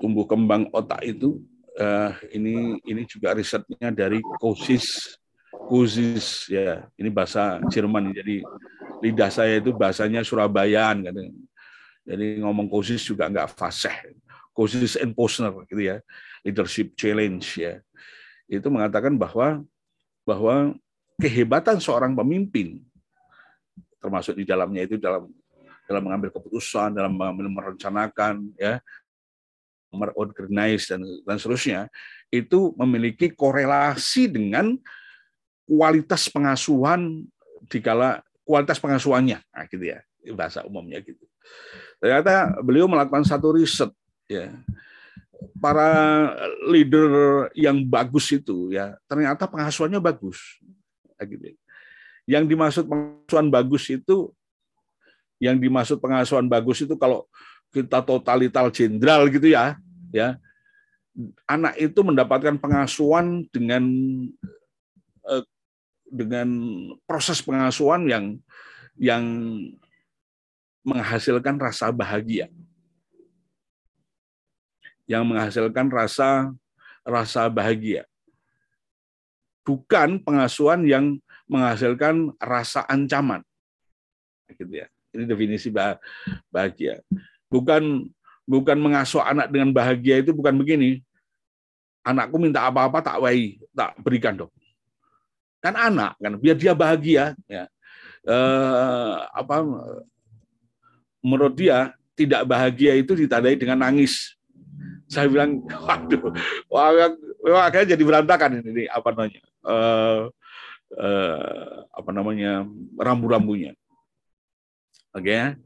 [0.00, 1.44] Tumbuh kembang otak itu
[1.76, 5.20] eh, ini ini juga risetnya dari COSIS
[5.66, 8.44] Kuzis ya ini bahasa Jerman jadi
[9.02, 11.16] lidah saya itu bahasanya Surabayaan kan
[12.06, 14.14] jadi ngomong Kuzis juga nggak fasih
[14.54, 16.00] Kuzis and Posner gitu ya.
[16.46, 17.82] Leadership challenge ya.
[18.46, 19.60] Itu mengatakan bahwa
[20.22, 20.78] bahwa
[21.18, 22.80] kehebatan seorang pemimpin
[23.98, 25.28] termasuk di dalamnya itu dalam
[25.84, 27.12] dalam mengambil keputusan dalam
[27.52, 28.78] merencanakan ya
[29.90, 31.80] merorganize dan dan seterusnya
[32.30, 34.78] itu memiliki korelasi dengan
[35.66, 37.26] kualitas pengasuhan
[37.66, 39.42] dikala kualitas pengasuhannya.
[39.42, 41.22] Nah, gitu ya bahasa umumnya gitu
[42.00, 43.90] ternyata beliau melakukan satu riset
[44.28, 44.52] ya.
[45.60, 46.32] Para
[46.64, 47.08] leader
[47.52, 50.40] yang bagus itu ya ternyata pengasuhannya bagus.
[52.24, 54.32] Yang dimaksud pengasuhan bagus itu
[55.36, 57.28] yang dimaksud pengasuhan bagus itu kalau
[57.68, 59.76] kita totalitar jenderal gitu ya
[60.12, 60.40] ya.
[61.48, 63.84] Anak itu mendapatkan pengasuhan dengan
[65.24, 65.44] eh,
[66.12, 66.48] dengan
[67.08, 68.24] proses pengasuhan yang
[68.96, 69.24] yang
[70.86, 72.46] menghasilkan rasa bahagia
[75.10, 76.54] yang menghasilkan rasa
[77.02, 78.06] rasa bahagia
[79.66, 81.18] bukan pengasuhan yang
[81.50, 83.42] menghasilkan rasa ancaman
[84.54, 85.96] gitu ya Ini definisi bah-
[86.52, 87.00] bahagia.
[87.48, 88.12] Bukan
[88.44, 91.00] bukan mengasuh anak dengan bahagia itu bukan begini.
[92.04, 94.52] Anakku minta apa-apa tak wai, tak berikan dong.
[95.64, 97.64] Kan anak kan biar dia bahagia ya.
[98.28, 99.56] Eh, apa
[101.26, 104.38] menurut dia tidak bahagia itu ditandai dengan nangis.
[105.10, 106.30] Saya bilang, waduh,
[106.70, 106.90] wah,
[107.42, 110.22] wah, jadi berantakan ini, ini apa namanya, eh,
[110.94, 112.52] eh, apa namanya
[112.94, 113.74] rambu-rambunya.
[115.14, 115.58] Oke, ya.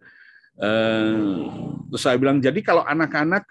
[0.60, 1.16] Eh,
[1.92, 3.44] terus saya bilang, jadi kalau anak-anak,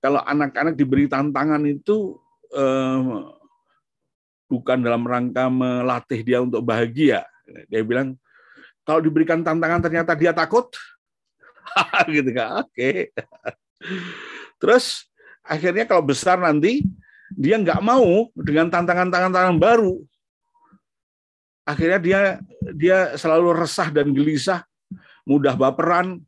[0.00, 2.16] kalau anak-anak diberi tantangan itu
[2.52, 3.00] eh,
[4.46, 7.24] bukan dalam rangka melatih dia untuk bahagia.
[7.70, 8.14] Dia bilang,
[8.86, 10.70] kalau diberikan tantangan ternyata dia takut,
[12.14, 12.62] gitu kan?
[12.64, 13.10] Oke.
[14.56, 15.06] Terus
[15.42, 16.86] akhirnya kalau besar nanti
[17.34, 19.98] dia nggak mau dengan tantangan-tantangan baru.
[21.66, 22.20] Akhirnya dia
[22.62, 24.62] dia selalu resah dan gelisah,
[25.26, 26.22] mudah baperan,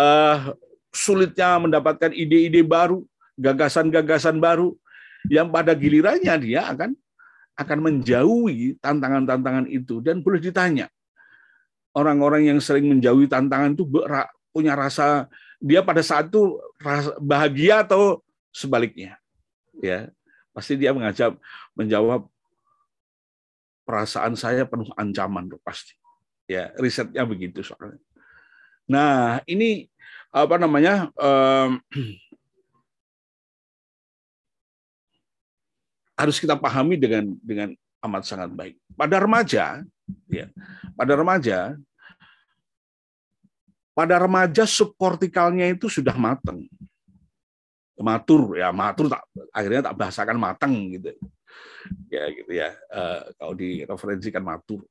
[0.00, 0.38] uh,
[1.04, 3.04] sulitnya mendapatkan ide-ide baru,
[3.36, 4.72] gagasan-gagasan baru,
[5.28, 6.96] yang pada gilirannya dia akan
[7.52, 10.88] akan menjauhi tantangan-tantangan itu dan boleh ditanya
[11.92, 13.84] orang-orang yang sering menjauhi tantangan itu
[14.52, 15.28] punya rasa
[15.62, 16.58] dia pada saat itu
[17.22, 19.16] bahagia atau sebaliknya.
[19.78, 20.10] Ya
[20.52, 21.36] pasti dia mengajak
[21.72, 22.28] menjawab
[23.88, 25.96] perasaan saya penuh ancaman tuh pasti.
[26.50, 28.02] Ya risetnya begitu soalnya.
[28.90, 29.88] Nah ini
[30.32, 31.80] apa namanya um,
[36.20, 38.76] harus kita pahami dengan dengan amat sangat baik.
[38.98, 39.86] Pada remaja
[40.30, 40.48] ya
[40.96, 41.76] pada remaja
[43.92, 46.64] pada remaja subkortikalnya itu sudah matang.
[48.02, 49.22] Matur ya, matur tak
[49.52, 51.12] akhirnya tak bahasakan matang gitu.
[52.08, 52.72] Ya gitu ya.
[52.88, 53.02] E,
[53.36, 54.82] kalau direferensikan matur.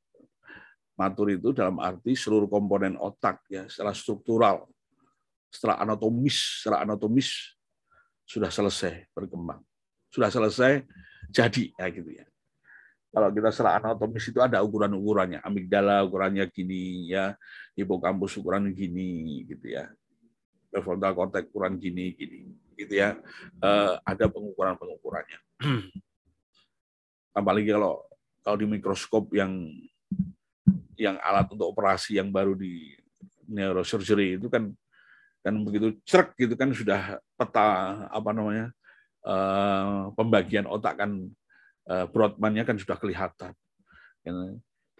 [0.96, 4.70] Matur itu dalam arti seluruh komponen otak ya, secara struktural,
[5.50, 7.58] secara anatomis, secara anatomis
[8.24, 9.60] sudah selesai berkembang.
[10.14, 10.86] Sudah selesai
[11.34, 12.31] jadi ya gitu ya
[13.12, 15.44] kalau kita secara anatomis itu ada ukuran-ukurannya.
[15.44, 17.36] Amigdala ukurannya gini ya,
[17.76, 19.92] hipokampus ukuran gini gitu ya.
[20.72, 23.20] Prefrontal cortex ukuran gini gini gitu ya.
[23.60, 25.40] Uh, ada pengukuran-pengukurannya.
[27.40, 28.00] Apalagi kalau
[28.40, 29.52] kalau di mikroskop yang
[30.96, 32.96] yang alat untuk operasi yang baru di
[33.52, 34.72] neurosurgery itu kan
[35.42, 37.68] kan begitu cerk gitu kan sudah peta
[38.08, 38.70] apa namanya
[39.26, 41.28] uh, pembagian otak kan
[41.86, 43.52] Broadman-nya kan sudah kelihatan.
[44.22, 44.32] Ya,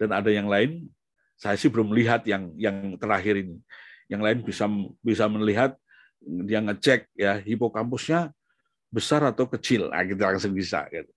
[0.02, 0.90] dan ada yang lain,
[1.38, 3.58] saya sih belum melihat yang yang terakhir ini.
[4.10, 4.64] Yang lain bisa
[4.98, 5.78] bisa melihat
[6.22, 8.30] dia ngecek ya hipokampusnya
[8.92, 10.84] besar atau kecil, nah, kita langsung bisa.
[10.92, 11.08] Gitu.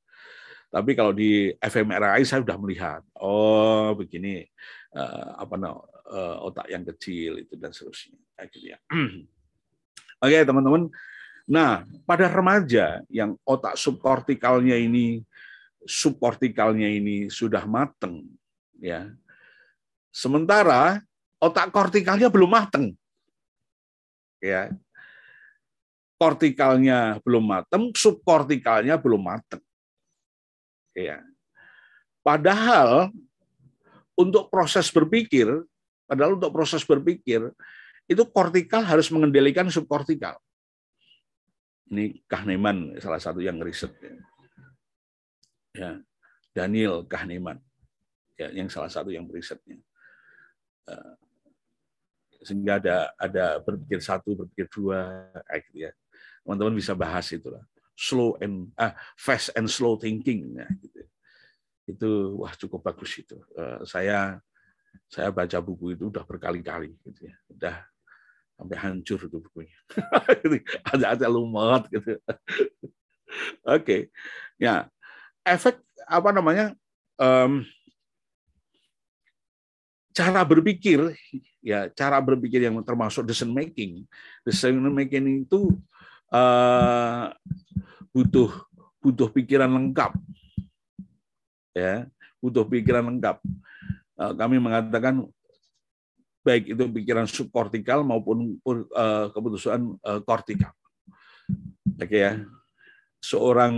[0.71, 4.47] Tapi kalau di fMRI saya sudah melihat, oh begini
[4.95, 8.17] uh, apa no, uh, otak yang kecil itu dan seterusnya.
[8.47, 8.77] Gitu ya.
[10.23, 10.87] Oke teman-teman.
[11.51, 15.21] Nah pada remaja yang otak subkortikalnya ini
[15.85, 18.25] subkortikalnya ini sudah mateng
[18.81, 19.13] ya.
[20.09, 21.03] Sementara
[21.39, 22.85] otak kortikalnya belum mateng.
[24.41, 24.73] Ya.
[26.15, 29.61] Kortikalnya belum mateng, subkortikalnya belum mateng.
[30.95, 31.19] Ya.
[32.23, 33.11] Padahal
[34.15, 35.45] untuk proses berpikir,
[36.07, 37.51] padahal untuk proses berpikir
[38.07, 40.39] itu kortikal harus mengendalikan subkortikal.
[41.91, 43.91] Ini Kahneman salah satu yang riset.
[43.99, 44.15] Ya
[45.75, 45.91] ya.
[46.55, 47.59] Daniel Kahneman.
[48.35, 49.79] Ya yang salah satu yang berisetnya
[50.91, 51.13] eh,
[52.45, 55.91] sehingga ada ada berpikir satu berpikir dua kayak gitu ya.
[56.45, 57.65] Teman-teman bisa bahas itulah.
[57.97, 61.01] Slow and ah, fast and slow thinking ya, gitu.
[61.89, 63.39] itu wah cukup bagus itu.
[63.55, 64.37] Uh, saya
[65.09, 67.35] saya baca buku itu udah berkali-kali gitu ya.
[67.49, 67.75] Udah
[68.55, 69.79] sampai hancur itu bukunya.
[70.93, 72.19] Ada ada lumat gitu.
[73.65, 73.81] Oke.
[73.81, 74.01] Okay.
[74.61, 74.87] ya
[75.45, 75.77] efek
[76.09, 76.73] apa namanya
[77.21, 77.61] um,
[80.15, 81.13] cara berpikir
[81.61, 84.03] ya cara berpikir yang termasuk decision making.
[84.41, 85.77] Decision making itu
[86.33, 87.29] uh,
[88.09, 88.49] butuh
[88.99, 90.17] butuh pikiran lengkap.
[91.77, 92.09] Ya
[92.41, 93.37] butuh pikiran lengkap.
[94.15, 95.27] Uh, kami mengatakan
[96.45, 100.73] baik itu pikiran subkortikal maupun uh, keputusan uh, kortikal.
[102.01, 102.33] Oke okay, ya
[103.25, 103.73] seorang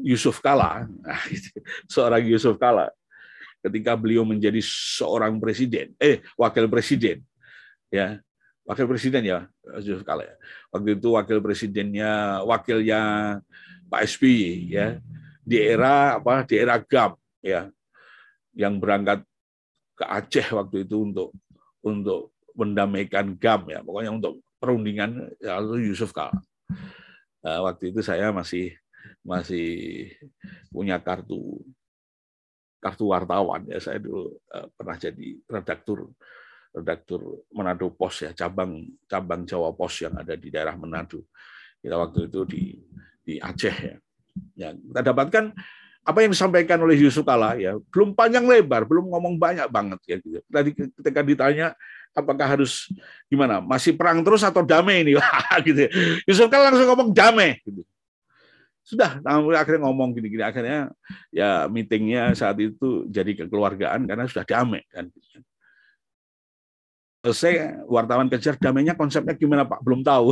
[0.00, 1.60] Yusuf Kala, nah, gitu.
[1.84, 2.88] seorang Yusuf Kala,
[3.60, 7.20] ketika beliau menjadi seorang presiden, eh wakil presiden,
[7.92, 8.16] ya
[8.66, 9.38] wakil presiden ya
[9.84, 10.34] Yusuf Kala ya.
[10.74, 13.00] Waktu itu wakil presidennya wakilnya
[13.86, 14.86] Pak SBY ya.
[15.46, 17.70] Di era apa di era GAP ya.
[18.56, 19.18] Yang berangkat
[19.96, 21.30] ke Aceh waktu itu untuk
[21.86, 26.34] untuk mendamaikan GAM ya, pokoknya untuk perundingan ya, lalu Yusuf Kala.
[27.46, 28.74] Uh, waktu itu saya masih
[29.26, 30.06] masih
[30.70, 31.58] punya kartu
[32.78, 33.82] kartu wartawan ya.
[33.82, 36.14] Saya dulu uh, pernah jadi redaktur
[36.70, 41.26] redaktur Manado Pos ya cabang cabang Jawa Pos yang ada di daerah Manado.
[41.82, 42.64] Kita waktu itu di
[43.26, 43.96] di Aceh ya.
[44.54, 45.50] Ya kita dapatkan
[46.06, 50.16] apa yang disampaikan oleh Yusuf Kala ya belum panjang lebar belum ngomong banyak banget ya
[50.22, 50.38] gitu.
[50.46, 51.74] Tadi ketika ditanya
[52.14, 52.86] apakah harus
[53.26, 55.18] gimana masih perang terus atau damai ini?
[55.66, 55.90] Gitu ya.
[56.30, 57.82] Yusuf Kala langsung ngomong damai gitu
[58.86, 59.18] sudah
[59.58, 60.94] akhirnya ngomong gini-gini akhirnya
[61.34, 65.10] ya meetingnya saat itu jadi kekeluargaan karena sudah damai kan.
[67.26, 69.82] Selesai wartawan kejar damainya konsepnya gimana Pak?
[69.82, 70.30] Belum tahu.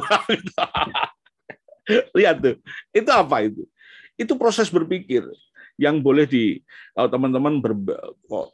[2.16, 2.56] Lihat tuh
[2.94, 3.66] itu apa itu?
[4.14, 5.26] Itu proses berpikir
[5.74, 6.62] yang boleh di
[6.94, 7.74] kalau teman-teman ber,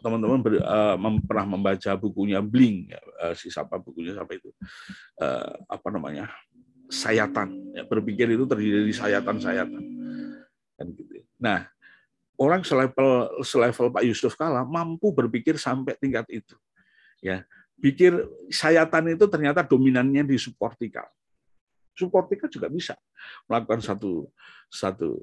[0.00, 4.48] teman-teman ber, uh, mem, pernah membaca bukunya Bling ya, uh, si siapa bukunya siapa itu?
[5.20, 6.32] Uh, apa namanya
[6.90, 7.48] sayatan.
[7.72, 9.82] Ya, berpikir itu terdiri dari sayatan-sayatan.
[10.74, 11.22] Kan gitu.
[11.38, 11.70] Nah,
[12.36, 16.58] orang selevel selevel Pak Yusuf Kala mampu berpikir sampai tingkat itu.
[17.22, 17.46] Ya,
[17.78, 21.06] pikir sayatan itu ternyata dominannya di subkortikal.
[21.94, 22.98] Subkortikal juga bisa
[23.46, 24.28] melakukan satu
[24.68, 25.16] satu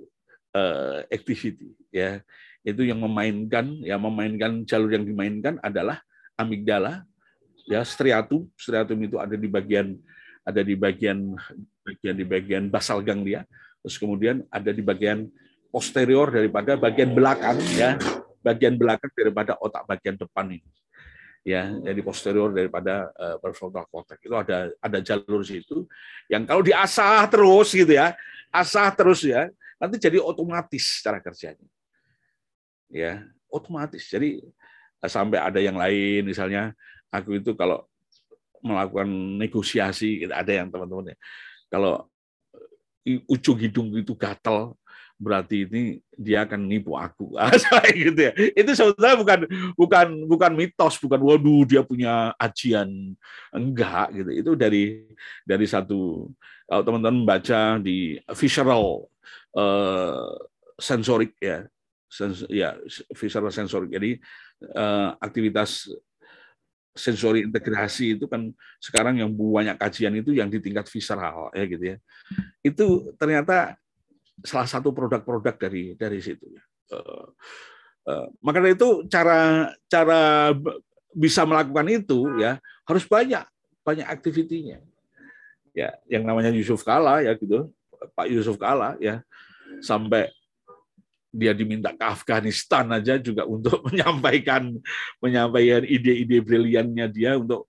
[0.55, 2.23] uh, activity ya.
[2.63, 6.03] Itu yang memainkan ya memainkan jalur yang dimainkan adalah
[6.37, 7.07] amigdala
[7.67, 9.97] ya striatum striatum itu ada di bagian
[10.47, 11.35] ada di bagian
[11.83, 13.43] bagian di bagian basal ganglia,
[13.83, 15.27] terus kemudian ada di bagian
[15.67, 17.99] posterior daripada bagian belakang ya,
[18.39, 20.71] bagian belakang daripada otak bagian depan ini.
[21.47, 25.87] Ya, jadi posterior daripada uh, prefrontal cortex itu ada ada jalur situ
[26.27, 28.15] yang kalau diasah terus gitu ya,
[28.51, 29.47] asah terus ya,
[29.79, 31.67] nanti jadi otomatis cara kerjanya.
[32.87, 34.07] Ya, otomatis.
[34.07, 34.43] Jadi
[35.03, 36.75] sampai ada yang lain misalnya
[37.11, 37.87] aku itu kalau
[38.63, 40.33] melakukan negosiasi gitu.
[40.33, 41.17] ada yang teman-teman ya.
[41.67, 42.07] Kalau
[43.27, 44.75] ujung hidung itu gatal
[45.17, 47.33] berarti ini dia akan nipu aku.
[47.97, 48.31] Gitu ya.
[48.53, 49.39] Itu sebetulnya bukan
[49.73, 53.17] bukan bukan mitos bukan waduh dia punya ajian.
[53.49, 54.31] Enggak gitu.
[54.31, 55.09] Itu dari
[55.41, 56.29] dari satu
[56.69, 59.09] kalau teman-teman membaca di visceral
[59.57, 60.29] uh,
[60.77, 61.65] sensorik ya.
[62.07, 62.77] Sens, ya
[63.17, 63.91] visceral sensorik.
[63.91, 64.21] Jadi
[64.77, 65.91] uh, aktivitas
[66.97, 68.49] sensori integrasi itu kan
[68.81, 71.97] sekarang yang banyak kajian itu yang di tingkat visceral ya gitu ya.
[72.65, 73.77] Itu ternyata
[74.41, 76.63] salah satu produk-produk dari dari situ ya.
[76.91, 80.55] Uh, maka itu cara cara
[81.11, 83.43] bisa melakukan itu ya harus banyak
[83.83, 84.79] banyak aktivitinya.
[85.77, 87.69] Ya, yang namanya Yusuf Kala ya gitu.
[88.17, 89.21] Pak Yusuf Kala ya
[89.81, 90.33] sampai
[91.31, 94.73] dia diminta ke Afghanistan aja juga untuk menyampaikan
[95.19, 97.67] menyampaikan ide-ide briliannya dia untuk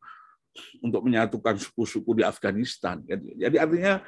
[0.82, 2.98] untuk menyatukan suku-suku di Afghanistan.
[3.38, 4.02] Jadi artinya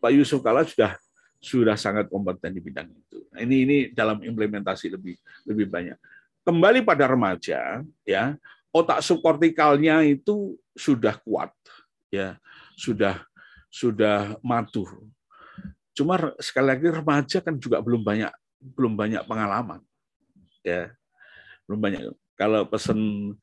[0.00, 0.96] Pak Yusuf Kala sudah
[1.40, 3.24] sudah sangat kompeten di bidang itu.
[3.32, 5.16] Nah, ini ini dalam implementasi lebih
[5.48, 5.96] lebih banyak.
[6.44, 8.36] Kembali pada remaja, ya
[8.68, 11.52] otak subkortikalnya itu sudah kuat,
[12.12, 12.36] ya
[12.76, 13.24] sudah
[13.72, 14.88] sudah matuh.
[15.96, 19.80] Cuma sekali lagi remaja kan juga belum banyak belum banyak pengalaman.
[20.62, 20.94] Ya.
[21.66, 22.12] Belum banyak.
[22.34, 23.38] Kalau pesennya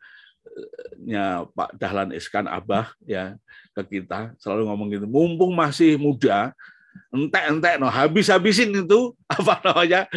[1.55, 3.39] Pak Dahlan Iskan Abah ya
[3.71, 6.51] ke kita selalu ngomong gitu, mumpung masih muda,
[7.11, 10.07] entek-entek no habis-habisin itu apa namanya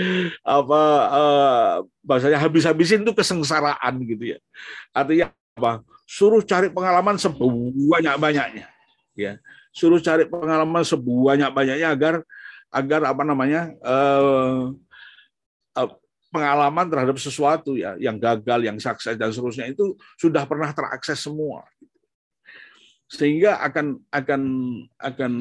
[0.43, 1.73] apa eh,
[2.07, 4.39] bahasanya habis-habisin itu kesengsaraan gitu ya
[4.95, 8.67] artinya apa suruh cari pengalaman sebanyak-banyaknya
[9.15, 9.33] ya
[9.75, 12.15] suruh cari pengalaman sebanyak-banyaknya agar
[12.75, 14.59] agar apa namanya Eh,
[16.35, 21.63] pengalaman terhadap sesuatu ya yang gagal, yang sukses dan seterusnya itu sudah pernah terakses semua.
[23.07, 24.43] Sehingga akan akan
[24.99, 25.33] akan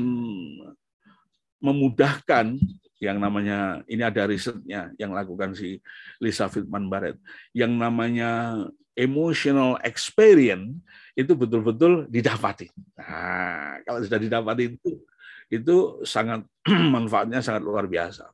[1.58, 2.60] memudahkan
[3.02, 5.82] yang namanya ini ada risetnya yang lakukan si
[6.22, 7.18] Lisa Friedman Barrett
[7.52, 8.62] yang namanya
[8.94, 10.78] emotional experience
[11.18, 12.70] itu betul-betul didapati.
[12.98, 14.92] Nah, kalau sudah didapati itu
[15.50, 15.76] itu
[16.06, 16.46] sangat
[16.96, 18.30] manfaatnya sangat luar biasa.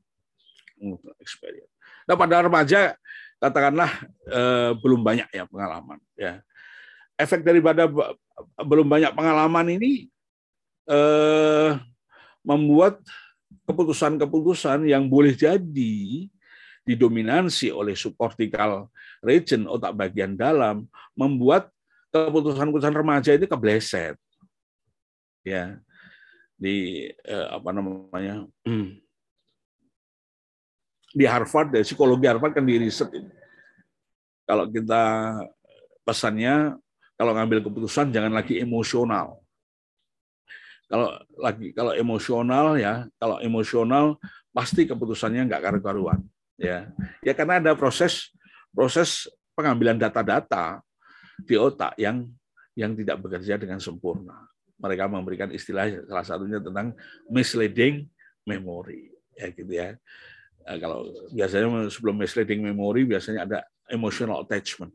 [1.20, 1.79] Experience.
[2.10, 2.98] Nah pada remaja
[3.38, 3.92] katakanlah
[4.26, 6.02] eh, belum banyak ya pengalaman.
[6.18, 6.42] Ya.
[7.14, 7.86] Efek daripada
[8.58, 10.10] belum banyak pengalaman ini
[10.90, 11.72] eh,
[12.42, 12.98] membuat
[13.70, 16.26] keputusan-keputusan yang boleh jadi
[16.82, 18.90] didominasi oleh subcortical
[19.22, 21.70] region otak bagian dalam membuat
[22.10, 24.18] keputusan-keputusan remaja itu kebleset
[25.46, 25.78] ya
[26.58, 28.50] di eh, apa namanya
[31.10, 33.32] di Harvard, ya, psikologi Harvard kan di riset ini.
[34.46, 35.02] Kalau kita
[36.06, 36.78] pesannya
[37.20, 39.38] kalau ngambil keputusan jangan lagi emosional.
[40.90, 44.18] Kalau lagi kalau emosional ya, kalau emosional
[44.50, 46.26] pasti keputusannya nggak karu-karuan
[46.58, 46.90] ya.
[47.22, 48.34] Ya karena ada proses
[48.74, 50.82] proses pengambilan data-data
[51.46, 52.26] di otak yang
[52.74, 54.50] yang tidak bekerja dengan sempurna.
[54.80, 56.96] Mereka memberikan istilah salah satunya tentang
[57.28, 58.08] misleading
[58.48, 60.00] memory ya gitu ya.
[60.66, 64.94] Nah, kalau biasanya sebelum misleading memory biasanya ada emotional attachment.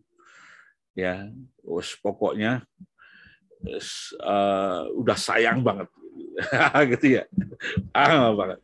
[0.95, 1.27] Ya,
[2.01, 2.63] pokoknya
[4.23, 5.91] uh, udah sayang banget
[6.95, 7.25] gitu ya.
[7.91, 8.61] Ah, banget.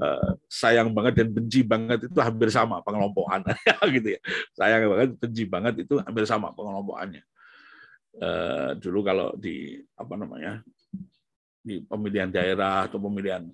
[0.00, 3.42] Uh, sayang banget dan benci banget itu hampir sama pengelompokan
[3.96, 4.20] gitu ya.
[4.54, 7.24] Sayang banget, benci banget itu hampir sama pengelompokannya.
[8.20, 10.60] Uh, dulu kalau di apa namanya
[11.62, 13.46] di pemilihan daerah atau pemilihan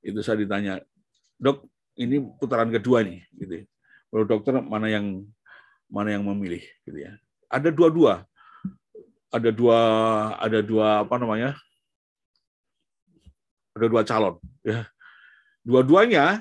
[0.00, 0.78] itu saya ditanya,
[1.40, 1.66] dok
[1.98, 3.66] ini putaran kedua nih, gitu.
[4.08, 4.28] Kalau ya.
[4.30, 5.26] dokter mana yang
[5.90, 7.18] mana yang memilih, gitu ya.
[7.50, 8.28] Ada dua-dua,
[9.28, 9.80] ada dua
[10.40, 11.50] ada dua apa namanya
[13.76, 14.34] ada dua calon
[14.64, 14.88] ya
[15.60, 16.40] dua-duanya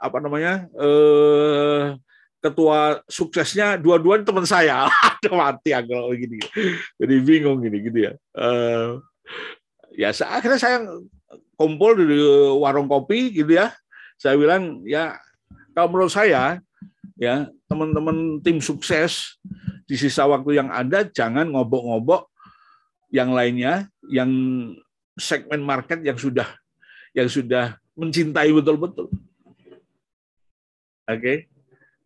[0.00, 1.94] apa namanya eh,
[2.42, 6.42] ketua suksesnya dua-duanya teman saya ada mati kalau begini
[6.98, 8.88] jadi bingung gini gitu ya eh,
[9.94, 10.76] ya akhirnya saya
[11.54, 12.18] kumpul di
[12.58, 13.70] warung kopi gitu ya
[14.20, 15.16] saya bilang ya
[15.72, 16.60] kalau menurut saya
[17.16, 19.40] ya teman-teman tim sukses
[19.88, 22.28] di sisa waktu yang ada jangan ngobok-ngobok
[23.08, 24.28] yang lainnya yang
[25.16, 26.46] segmen market yang sudah
[27.16, 29.10] yang sudah mencintai betul-betul.
[31.10, 31.36] Oke, okay?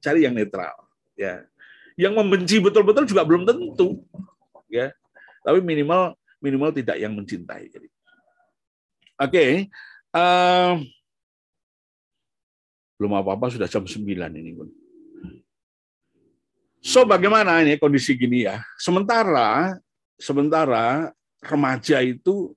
[0.00, 0.72] cari yang netral,
[1.12, 1.44] ya.
[1.94, 4.00] Yang membenci betul-betul juga belum tentu,
[4.72, 4.90] ya.
[5.44, 7.68] Tapi minimal minimal tidak yang mencintai.
[7.68, 7.84] Oke,
[9.20, 9.50] okay.
[10.16, 10.80] uh,
[12.98, 14.68] belum apa-apa sudah jam 9 ini pun.
[16.84, 18.60] So bagaimana ini kondisi gini ya?
[18.76, 19.80] Sementara
[20.20, 22.52] sementara remaja itu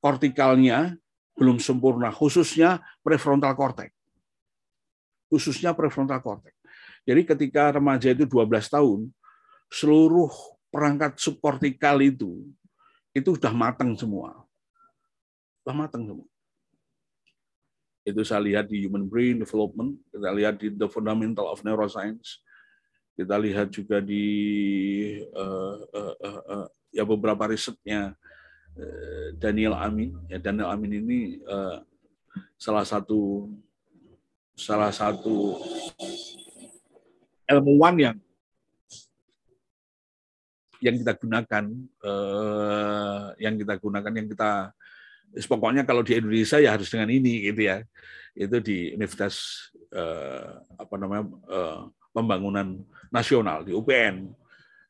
[0.00, 0.96] kortikalnya
[1.38, 3.94] belum sempurna, khususnya prefrontal cortex.
[5.28, 6.56] Khususnya prefrontal cortex.
[7.04, 9.00] Jadi ketika remaja itu 12 tahun,
[9.68, 10.32] seluruh
[10.72, 12.44] perangkat subkortikal itu
[13.12, 14.44] itu sudah matang semua.
[15.62, 16.28] Sudah matang semua.
[18.08, 22.40] Itu saya lihat di Human Brain Development, kita lihat di The Fundamental of Neuroscience,
[23.12, 24.24] kita lihat juga di
[25.36, 28.16] uh, uh, uh, uh, ya beberapa risetnya
[28.78, 30.14] Eh, Daniel Amin.
[30.30, 31.82] Ya, Daniel Amin ini uh,
[32.54, 33.50] salah satu
[34.54, 35.58] salah satu
[37.50, 38.16] ilmuwan yang
[40.78, 41.64] yang kita gunakan
[42.06, 44.70] uh, yang kita gunakan yang kita
[45.34, 47.84] pokoknya kalau di Indonesia ya harus dengan ini gitu ya
[48.38, 51.80] itu di Universitas uh, apa namanya uh,
[52.14, 52.80] pembangunan
[53.12, 54.30] nasional di UPN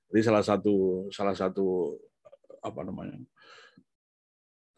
[0.08, 1.96] jadi salah satu salah satu
[2.62, 3.18] apa namanya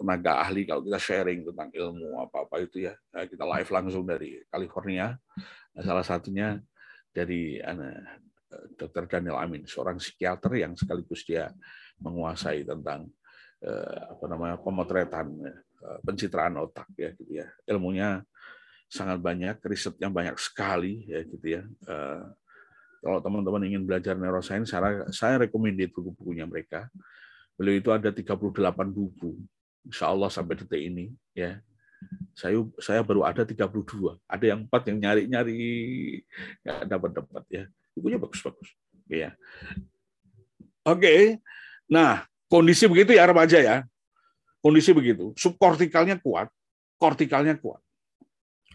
[0.00, 2.96] tenaga ahli kalau kita sharing tentang ilmu apa-apa itu ya.
[3.12, 5.12] Nah, kita live langsung dari California.
[5.76, 6.56] Nah, salah satunya
[7.12, 7.60] dari
[8.80, 9.06] Dr.
[9.06, 11.52] Daniel Amin, seorang psikiater yang sekaligus dia
[12.00, 13.19] menguasai tentang eh,
[14.16, 15.58] apa namanya pemotretan eh,
[16.04, 17.46] pencitraan otak ya gitu ya.
[17.68, 18.24] Ilmunya
[18.90, 21.62] sangat banyak, risetnya banyak sekali ya gitu ya.
[21.64, 22.22] Eh,
[23.00, 26.92] kalau teman-teman ingin belajar neuroscience, saya, saya recommended buku-bukunya mereka.
[27.56, 28.44] Beliau itu ada 38
[28.92, 29.40] buku
[29.88, 31.56] Insya Allah sampai detik ini ya
[32.32, 33.68] saya saya baru ada 32
[34.24, 35.58] ada yang empat yang nyari nyari
[36.64, 38.68] nggak dapat dapat ya bukunya bagus bagus
[39.08, 39.36] ya
[40.84, 41.40] oke
[41.88, 43.76] nah kondisi begitu ya remaja ya.
[44.60, 45.32] Kondisi begitu.
[45.38, 46.50] Subkortikalnya kuat
[47.00, 47.80] kortikalnya kuat.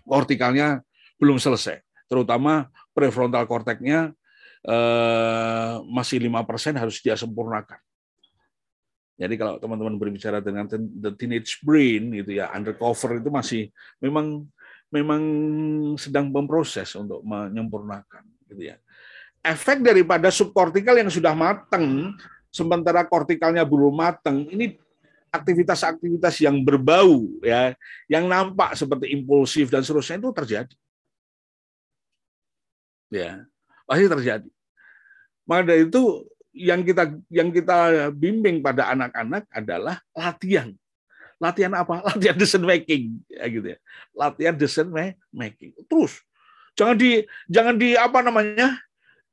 [0.02, 0.82] Kortikalnya
[1.22, 1.86] belum selesai.
[2.10, 4.18] Terutama prefrontal korteknya
[4.66, 7.78] eh, masih lima persen harus dia sempurnakan.
[9.16, 13.62] Jadi kalau teman-teman berbicara dengan the teenage brain gitu ya, undercover itu masih
[14.04, 14.44] memang
[14.92, 15.22] memang
[15.96, 18.76] sedang memproses untuk menyempurnakan gitu ya.
[19.40, 22.12] Efek daripada subkortikal yang sudah matang
[22.56, 24.80] sementara kortikalnya belum matang, ini
[25.28, 27.76] aktivitas-aktivitas yang berbau ya,
[28.08, 30.76] yang nampak seperti impulsif dan seterusnya itu terjadi.
[33.12, 33.44] Ya,
[33.84, 34.50] pasti terjadi.
[35.44, 36.24] Maka dari itu
[36.56, 40.72] yang kita yang kita bimbing pada anak-anak adalah latihan.
[41.36, 42.00] Latihan apa?
[42.08, 43.80] Latihan decision making, ya gitu ya.
[44.16, 44.88] Latihan decision
[45.36, 45.76] making.
[45.92, 46.24] Terus
[46.80, 48.80] jangan di jangan di apa namanya?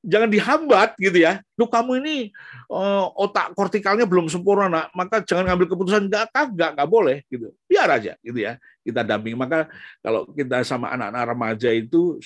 [0.03, 1.38] Jangan dihambat gitu ya.
[1.55, 2.34] Lu kamu ini
[2.66, 4.86] uh, otak kortikalnya belum sempurna, nak.
[4.98, 7.55] maka jangan ngambil keputusan enggak kagak, enggak boleh gitu.
[7.70, 8.59] Biar aja gitu ya.
[8.82, 9.38] Kita damping.
[9.38, 9.70] Maka
[10.03, 12.18] kalau kita sama anak-anak remaja itu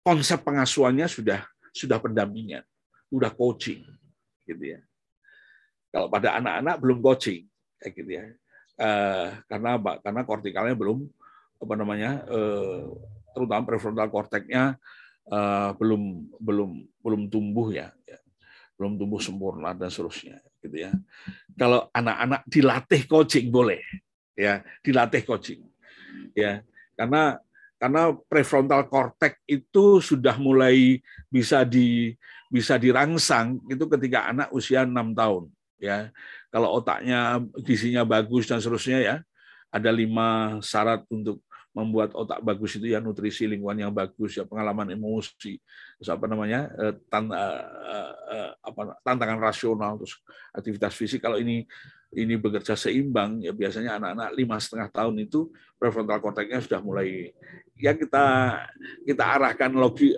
[0.00, 1.44] konsep pengasuhannya sudah
[1.76, 2.64] sudah pendampingan,
[3.12, 3.84] sudah coaching,
[4.48, 4.80] gitu ya.
[5.92, 7.44] Kalau pada anak-anak belum coaching,
[7.76, 8.24] kayak gitu ya.
[8.78, 10.00] Eh, karena apa?
[10.00, 11.04] Karena kortikalnya belum
[11.58, 12.82] apa namanya, eh,
[13.36, 14.80] terutama prefrontal korteknya
[15.28, 16.02] eh, belum
[16.40, 16.70] belum
[17.04, 18.18] belum tumbuh ya, ya.
[18.78, 20.92] belum tumbuh sempurna dan seterusnya, gitu ya.
[21.58, 23.82] Kalau anak-anak dilatih coaching boleh,
[24.38, 25.66] ya, dilatih coaching,
[26.32, 26.62] ya,
[26.94, 27.42] karena
[27.78, 30.98] karena prefrontal cortex itu sudah mulai
[31.30, 32.10] bisa di
[32.50, 35.46] bisa dirangsang itu ketika anak usia enam tahun
[35.78, 36.10] ya
[36.50, 39.16] kalau otaknya gizinya bagus dan seterusnya ya
[39.70, 41.38] ada lima syarat untuk
[41.78, 45.62] membuat otak bagus itu ya nutrisi lingkungan yang bagus ya pengalaman emosi.
[46.02, 47.62] Terus apa namanya eh, eh,
[48.34, 48.52] eh,
[49.06, 50.02] tantangan rasional.
[50.02, 50.18] Terus
[50.50, 51.62] aktivitas fisik kalau ini
[52.18, 57.36] ini bekerja seimbang ya biasanya anak-anak lima setengah tahun itu prefrontal cortexnya sudah mulai
[57.76, 58.24] ya kita
[59.04, 59.70] kita arahkan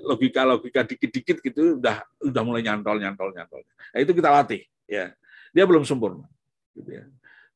[0.06, 3.60] logika logika dikit-dikit gitu udah udah mulai nyantol nyantol nyantol.
[3.66, 5.12] Nah, itu kita latih ya.
[5.50, 6.30] Dia belum sempurna
[6.78, 7.04] gitu ya.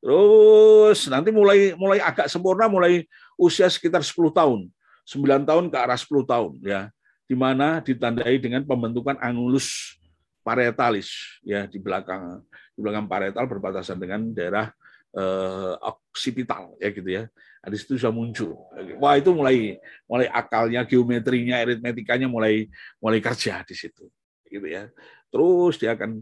[0.05, 3.09] Terus nanti mulai mulai agak sempurna mulai
[3.39, 4.71] usia sekitar 10 tahun.
[5.05, 6.89] 9 tahun ke arah 10 tahun ya.
[7.25, 9.97] Di mana ditandai dengan pembentukan angulus
[10.45, 12.45] parietalis ya di belakang
[12.77, 14.69] di belakang parietal berbatasan dengan daerah
[15.17, 17.25] eh, oksipital ya gitu ya.
[17.65, 18.61] Nah, di situ sudah muncul.
[19.01, 22.69] Wah itu mulai mulai akalnya, geometrinya, aritmetikanya mulai
[23.01, 24.05] mulai kerja di situ,
[24.53, 24.93] gitu ya.
[25.33, 26.21] Terus dia akan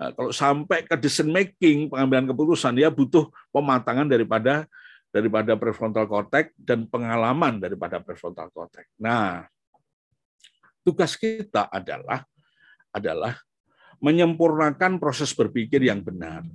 [0.00, 4.64] eh, kalau sampai ke decision making pengambilan keputusan dia butuh pematangan daripada
[5.18, 8.86] daripada prefrontal cortex dan pengalaman daripada prefrontal cortex.
[9.02, 9.42] Nah,
[10.86, 12.22] tugas kita adalah
[12.94, 13.34] adalah
[13.98, 16.46] menyempurnakan proses berpikir yang benar.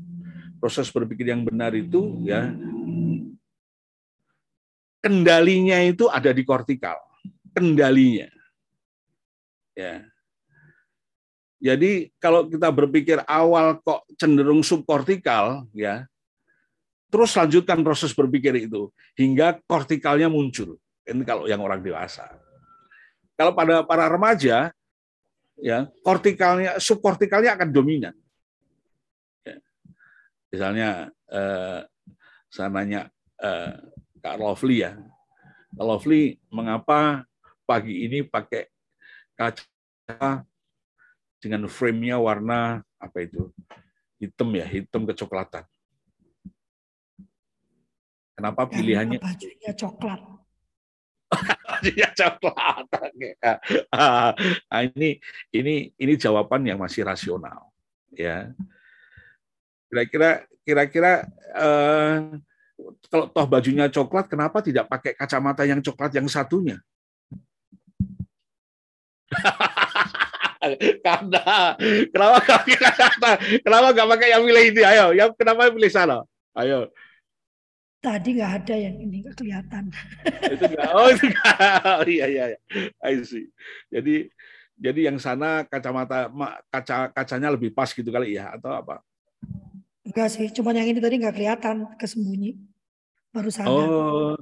[0.63, 2.55] Proses berpikir yang benar itu ya
[5.03, 6.95] kendalinya itu ada di kortikal.
[7.51, 8.31] Kendalinya.
[9.75, 10.07] Ya.
[11.63, 16.07] Jadi kalau kita berpikir awal kok cenderung subkortikal ya,
[17.13, 20.81] Terus lanjutkan proses berpikir itu hingga kortikalnya muncul.
[21.05, 22.25] Ini kalau yang orang dewasa.
[23.37, 24.73] Kalau pada para remaja,
[25.61, 28.17] ya kortikalnya, subkortikalnya akan dominan.
[29.45, 29.61] Ya.
[30.49, 30.89] Misalnya,
[31.29, 31.85] eh,
[32.49, 33.77] saya nanya eh,
[34.17, 34.97] Kak Lovely ya,
[35.77, 37.29] Kak Lovely mengapa
[37.69, 38.73] pagi ini pakai
[39.37, 40.41] kaca
[41.37, 43.53] dengan frame-nya warna apa itu
[44.17, 45.61] hitam ya, hitam kecoklatan.
[48.33, 49.21] Kenapa pilihannya?
[49.21, 50.21] Karena bajunya coklat.
[51.69, 52.85] bajunya coklat.
[53.93, 55.21] Nah, ini
[55.53, 57.69] ini ini jawaban yang masih rasional,
[58.09, 58.49] ya.
[59.89, 62.41] Kira-kira kira-kira eh,
[63.13, 66.81] kalau toh bajunya coklat, kenapa tidak pakai kacamata yang coklat yang satunya?
[71.05, 71.75] Karena
[72.09, 73.31] kenapa pakai kacamata?
[73.61, 74.81] Kenapa nggak pakai yang milih ini?
[74.81, 76.25] Ayo, yang kenapa pilih sana?
[76.57, 76.89] Ayo.
[78.03, 79.87] Tadi nggak ada yang ini nggak kelihatan.
[80.53, 80.91] itu enggak.
[80.91, 81.55] Oh, itu enggak.
[81.87, 82.59] Oh, iya, iya, iya.
[82.99, 83.47] I see.
[83.87, 84.27] Jadi
[84.75, 86.27] jadi yang sana kacamata
[86.67, 88.99] kaca kacanya lebih pas gitu kali ya atau apa?
[90.03, 92.59] Enggak sih, cuma yang ini tadi nggak kelihatan kesembunyi.
[93.31, 93.71] Baru sadar.
[93.71, 94.35] Oh.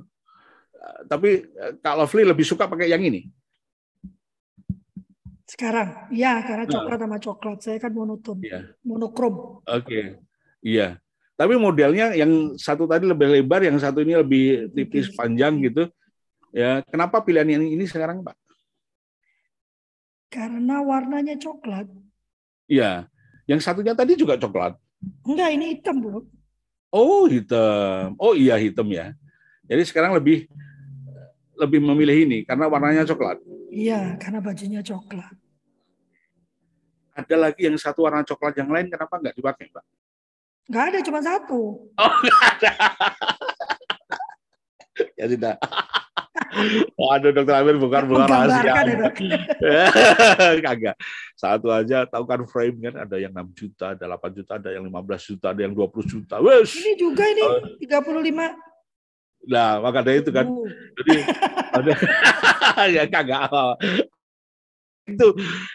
[1.06, 1.46] Tapi
[1.86, 3.30] Kak Lovely lebih suka pakai yang ini?
[5.46, 6.72] Sekarang, ya karena nah.
[6.72, 7.58] coklat sama coklat.
[7.60, 8.72] Saya kan monoton, iya.
[8.88, 9.62] monokrom.
[9.68, 10.06] Oke, okay.
[10.64, 10.98] iya.
[11.42, 15.90] Tapi modelnya yang satu tadi lebih lebar, yang satu ini lebih tipis panjang gitu.
[16.54, 18.38] Ya, kenapa pilihan yang ini sekarang, Pak?
[20.30, 21.90] Karena warnanya coklat.
[22.70, 23.10] Iya.
[23.50, 24.78] Yang satunya tadi juga coklat.
[25.26, 26.30] Enggak, ini hitam, Bro.
[26.94, 28.14] Oh, hitam.
[28.22, 29.18] Oh iya, hitam ya.
[29.66, 30.46] Jadi sekarang lebih
[31.58, 33.42] lebih memilih ini karena warnanya coklat.
[33.74, 35.34] Iya, karena bajunya coklat.
[37.18, 39.86] Ada lagi yang satu warna coklat yang lain, kenapa nggak dipakai, Pak?
[40.70, 41.62] Nggak ada, cuma satu.
[41.96, 42.72] Oh, nggak ada.
[45.18, 45.56] ya tidak.
[47.00, 48.74] Waduh, dokter Amir bukan bukan rahasia.
[50.66, 50.96] Kagak.
[51.40, 54.84] Satu aja tahu kan frame kan ada yang 6 juta, ada 8 juta, ada yang
[54.86, 56.36] 15 juta, ada yang 20 juta.
[56.44, 56.76] Wes.
[56.76, 59.50] Ini juga ini uh, 35.
[59.50, 60.46] Nah, maka dari itu kan.
[60.46, 60.68] Uh.
[61.02, 61.16] Jadi
[61.72, 61.92] ada
[63.00, 63.42] ya kagak
[65.12, 65.28] itu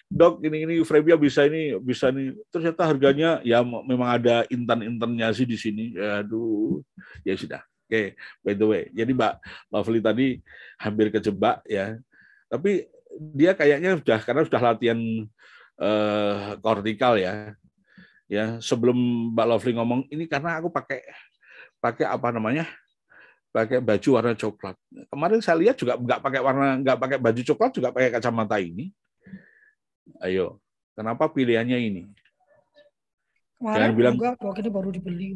[0.09, 5.47] dok ini ini frame-nya bisa ini bisa nih ternyata harganya ya memang ada intan-intannya sih
[5.47, 5.93] di sini.
[5.95, 6.81] Ya aduh.
[7.23, 7.63] Ya sudah.
[7.87, 8.07] Oke okay,
[8.43, 8.83] by the way.
[8.91, 9.39] Jadi mbak
[9.71, 10.27] Lovely tadi
[10.75, 11.95] hampir kejebak ya.
[12.51, 14.99] Tapi dia kayaknya sudah karena sudah latihan
[15.79, 17.55] uh, kortikal ya.
[18.27, 21.07] Ya sebelum mbak Lovely ngomong ini karena aku pakai
[21.79, 22.67] pakai apa namanya?
[23.55, 24.77] Pakai baju warna coklat.
[25.07, 28.91] Kemarin saya lihat juga nggak pakai warna nggak pakai baju coklat juga pakai kacamata ini
[30.23, 30.63] Ayo,
[30.95, 32.03] kenapa pilihannya ini?
[33.59, 35.27] Kemarin Jangan bilang- juga kok ini baru dibeli.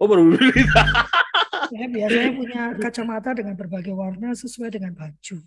[0.00, 0.50] Oh baru beli.
[1.70, 5.38] Saya biasanya punya kacamata dengan berbagai warna sesuai dengan baju.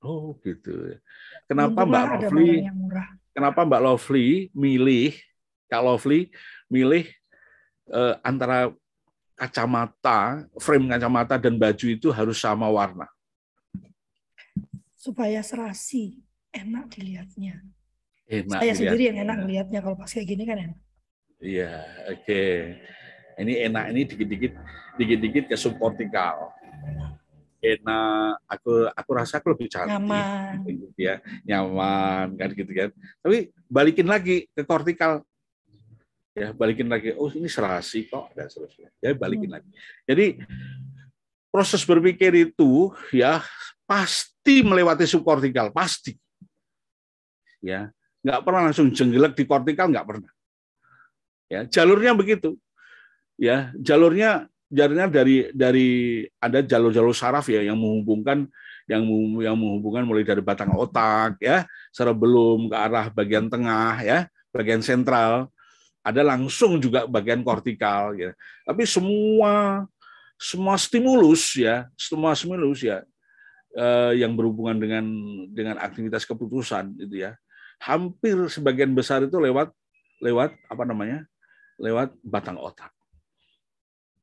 [0.00, 0.96] Oh gitu.
[1.44, 2.52] Kenapa Untunglah Mbak Lovely?
[3.34, 5.12] Kenapa Mbak Lovely milih
[5.68, 6.32] Kak Lovely
[6.72, 7.04] milih
[7.92, 8.72] eh, antara
[9.36, 13.10] kacamata, frame kacamata dan baju itu harus sama warna.
[14.96, 16.23] Supaya serasi,
[16.54, 17.54] enak dilihatnya.
[18.24, 18.78] Enak Saya dilihat.
[18.78, 20.78] sendiri yang enak melihatnya kalau pas kayak gini kan enak.
[21.42, 21.72] Iya,
[22.14, 22.42] oke.
[23.34, 24.52] Ini enak ini dikit-dikit
[24.96, 26.54] dikit-dikit ke subkortikal.
[27.64, 29.96] Enak, aku aku rasa aku lebih cantik.
[29.96, 30.68] Nyaman.
[30.68, 31.16] gitu ya
[31.48, 32.90] nyaman kan gitu kan
[33.24, 35.24] tapi balikin lagi ke kortikal
[36.36, 39.70] ya balikin lagi oh ini serasi kok dan seterusnya ya balikin lagi
[40.04, 40.44] jadi
[41.48, 43.40] proses berpikir itu ya
[43.88, 46.18] pasti melewati subkortikal pasti
[47.64, 47.88] ya.
[48.20, 50.30] Nggak pernah langsung jenggelek di kortikal nggak pernah.
[51.48, 52.60] Ya jalurnya begitu.
[53.40, 55.88] Ya jalurnya jalurnya dari dari
[56.40, 58.48] ada jalur-jalur saraf ya yang menghubungkan
[58.84, 59.04] yang
[59.40, 64.18] yang menghubungkan mulai dari batang otak ya cerebellum ke arah bagian tengah ya
[64.52, 65.48] bagian sentral.
[66.04, 68.36] Ada langsung juga bagian kortikal ya.
[68.68, 69.84] Tapi semua
[70.36, 73.00] semua stimulus ya semua stimulus ya
[73.72, 75.04] eh, yang berhubungan dengan
[75.48, 77.38] dengan aktivitas keputusan itu ya
[77.84, 79.68] hampir sebagian besar itu lewat
[80.24, 81.28] lewat apa namanya?
[81.76, 82.90] Lewat batang otak.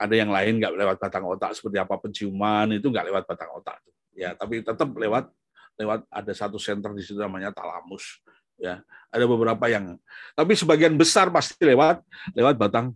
[0.01, 3.78] Ada yang lain nggak lewat batang otak seperti apa penciuman itu nggak lewat batang otak
[4.16, 5.32] ya tapi tetap lewat
[5.80, 8.22] lewat ada satu center di situ namanya talamus
[8.59, 8.84] ya.
[9.09, 9.97] Ada beberapa yang
[10.38, 12.03] tapi sebagian besar pasti lewat
[12.38, 12.93] lewat batang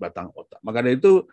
[0.00, 0.58] batang otak.
[0.64, 1.26] Makanya itu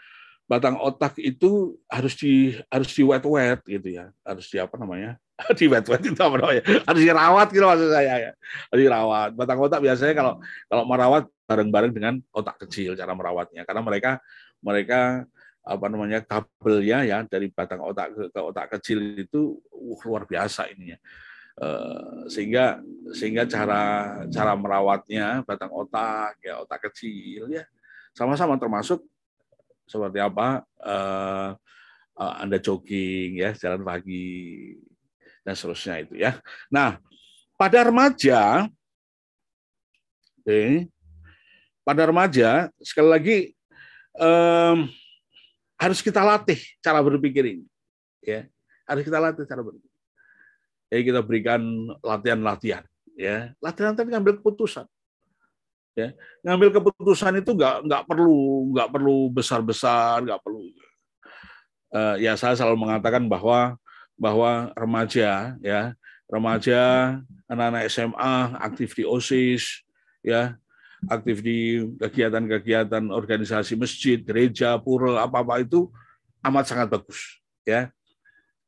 [0.50, 4.10] batang otak itu harus di harus di wet wet gitu ya.
[4.26, 5.22] Harus di apa namanya?
[5.56, 6.64] Di wet wet itu apa namanya?
[6.89, 8.32] Harus dirawat gitu maksud saya ya.
[8.74, 9.30] Harus dirawat.
[9.38, 10.34] Batang otak biasanya kalau
[10.66, 13.62] kalau merawat bareng bareng dengan otak kecil cara merawatnya.
[13.64, 14.12] Karena mereka
[14.60, 15.24] mereka
[15.64, 20.66] apa namanya kabelnya ya dari batang otak ke, ke otak kecil itu uh, luar biasa
[20.74, 20.97] ininya
[21.60, 22.80] Eh, sehingga
[23.12, 27.68] sehingga cara cara merawatnya batang otak ya otak kecil ya
[28.16, 29.04] sama-sama termasuk
[29.90, 31.50] seperti apa eh,
[32.22, 34.78] eh, anda jogging ya jalan pagi
[35.42, 36.38] dan seterusnya itu ya.
[36.70, 37.02] Nah
[37.58, 38.70] pada remaja
[40.46, 40.86] oke
[41.82, 43.38] pada remaja sekali lagi
[44.14, 44.86] em,
[45.74, 47.66] harus kita latih cara berpikir ini
[48.22, 48.46] ya.
[48.86, 49.90] Harus kita latih cara berpikir.
[50.90, 51.62] Jadi kita berikan
[52.02, 52.86] latihan-latihan
[53.18, 53.54] ya.
[53.58, 54.86] Latihan tadi ngambil keputusan
[56.00, 56.10] ya.
[56.47, 60.64] Ngambil keputusan itu nggak nggak perlu nggak perlu besar besar nggak perlu.
[61.89, 63.76] Eh, ya saya selalu mengatakan bahwa
[64.20, 65.97] bahwa remaja ya
[66.30, 66.82] remaja
[67.50, 69.82] anak-anak SMA aktif di osis
[70.22, 70.54] ya
[71.08, 75.88] aktif di kegiatan-kegiatan organisasi masjid gereja pura apa apa itu
[76.43, 77.89] amat sangat bagus ya.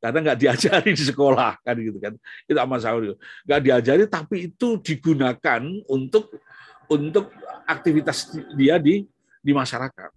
[0.02, 2.18] Karena nggak diajari di sekolah kan gitu kan.
[2.50, 6.32] Itu amat sangat nggak diajari tapi itu digunakan untuk
[6.92, 7.32] untuk
[7.64, 9.08] aktivitas dia di
[9.40, 10.12] di masyarakat.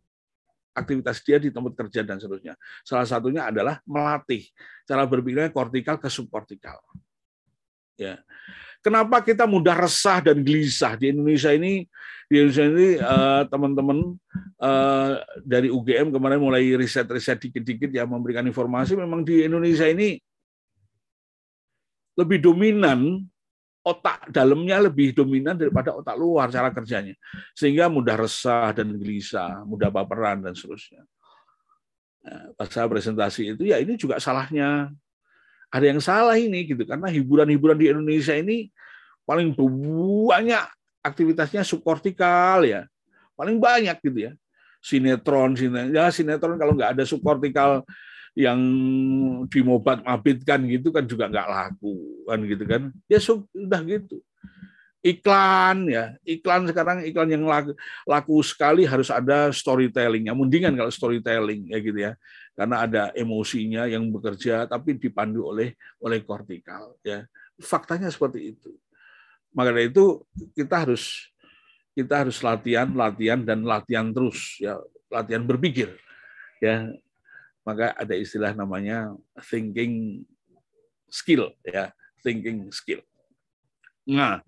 [0.75, 2.59] Aktivitas dia di tempat kerja dan seterusnya.
[2.83, 4.43] Salah satunya adalah melatih.
[4.83, 6.83] Cara berpikirnya kortikal ke subkortikal.
[7.95, 8.19] Ya.
[8.83, 10.99] Kenapa kita mudah resah dan gelisah?
[10.99, 11.87] Di Indonesia ini
[12.29, 13.99] di Indonesia ini eh, teman-teman
[14.61, 15.13] eh,
[15.47, 20.19] dari UGM kemarin mulai riset-riset dikit-dikit ya memberikan informasi memang di Indonesia ini
[22.19, 23.25] lebih dominan
[23.85, 27.13] otak dalamnya lebih dominan daripada otak luar cara kerjanya.
[27.53, 31.05] Sehingga mudah resah dan gelisah mudah baperan dan seterusnya.
[32.25, 34.89] Nah, pas saya presentasi itu ya ini juga salahnya.
[35.69, 36.89] Ada yang salah ini gitu.
[36.89, 38.73] Karena hiburan-hiburan di Indonesia ini
[39.29, 40.65] paling banyak
[41.05, 42.89] aktivitasnya subkortikal ya.
[43.37, 44.33] Paling banyak gitu ya.
[44.81, 47.85] Sinetron sinetron ya sinetron kalau nggak ada subkortikal
[48.35, 48.59] yang
[49.47, 52.83] dimobat mabitkan gitu kan juga nggak laku kan gitu kan.
[53.07, 54.19] Ya sudah gitu.
[55.05, 57.77] Iklan ya iklan sekarang iklan yang laku,
[58.09, 60.35] laku sekali harus ada storytellingnya.
[60.35, 62.13] Mendingan kalau storytelling ya gitu ya.
[62.59, 67.23] Karena ada emosinya yang bekerja tapi dipandu oleh oleh kortikal ya.
[67.63, 68.75] Faktanya seperti itu.
[69.55, 70.27] Maka dari itu
[70.59, 71.31] kita harus
[71.95, 74.83] kita harus latihan latihan dan latihan terus ya.
[75.07, 75.95] Latihan berpikir
[76.59, 76.91] ya
[77.65, 79.17] maka ada istilah namanya
[79.49, 80.23] thinking
[81.09, 81.91] skill ya.
[82.21, 83.01] Thinking skill.
[84.09, 84.45] Nah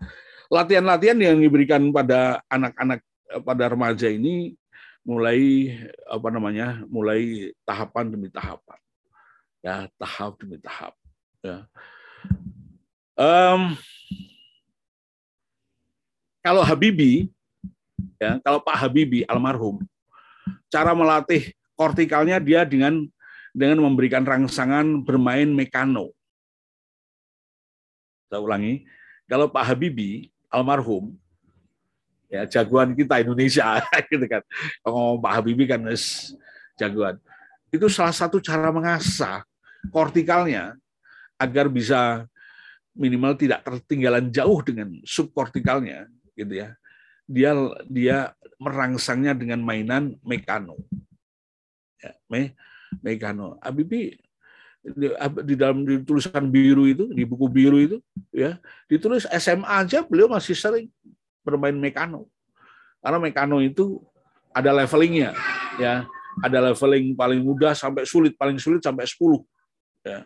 [0.52, 3.00] latihan-latihan yang diberikan pada anak-anak
[3.42, 4.54] pada remaja ini
[5.02, 5.72] mulai
[6.06, 8.80] apa namanya mulai tahapan demi tahapan.
[9.64, 10.94] Ya tahap demi tahap
[11.42, 11.66] ya.
[13.16, 13.72] Em,
[16.44, 17.32] kalau Habibi
[18.20, 19.80] ya, kalau Pak Habibi almarhum
[20.68, 23.04] cara melatih kortikalnya dia dengan
[23.56, 26.12] dengan memberikan rangsangan bermain mekano.
[28.28, 28.84] Saya ulangi,
[29.30, 31.14] kalau Pak Habibi almarhum
[32.26, 33.80] ya jagoan kita Indonesia
[34.12, 34.42] gitu kan.
[34.82, 35.80] Ngomong Pak Habibi kan
[36.76, 37.16] jagoan.
[37.70, 39.42] Itu salah satu cara mengasah
[39.88, 40.74] kortikalnya
[41.40, 42.24] agar bisa
[42.96, 46.68] minimal tidak tertinggalan jauh dengan subkortikalnya gitu ya.
[47.26, 47.52] Dia
[47.88, 48.18] dia
[48.56, 50.78] merangsangnya dengan mainan mekano.
[52.02, 52.52] Ya, me,
[53.00, 53.56] mekano.
[53.64, 54.16] Habibi
[54.86, 55.06] di,
[55.42, 57.98] di dalam di tulisan biru itu di buku biru itu
[58.30, 58.54] ya
[58.86, 60.86] ditulis SMA aja beliau masih sering
[61.42, 62.30] bermain mekano
[63.02, 64.02] karena mekano itu
[64.56, 65.36] ada levelingnya
[65.76, 66.08] ya.
[66.36, 69.40] Ada leveling paling mudah sampai sulit paling sulit sampai 10
[70.04, 70.20] ya.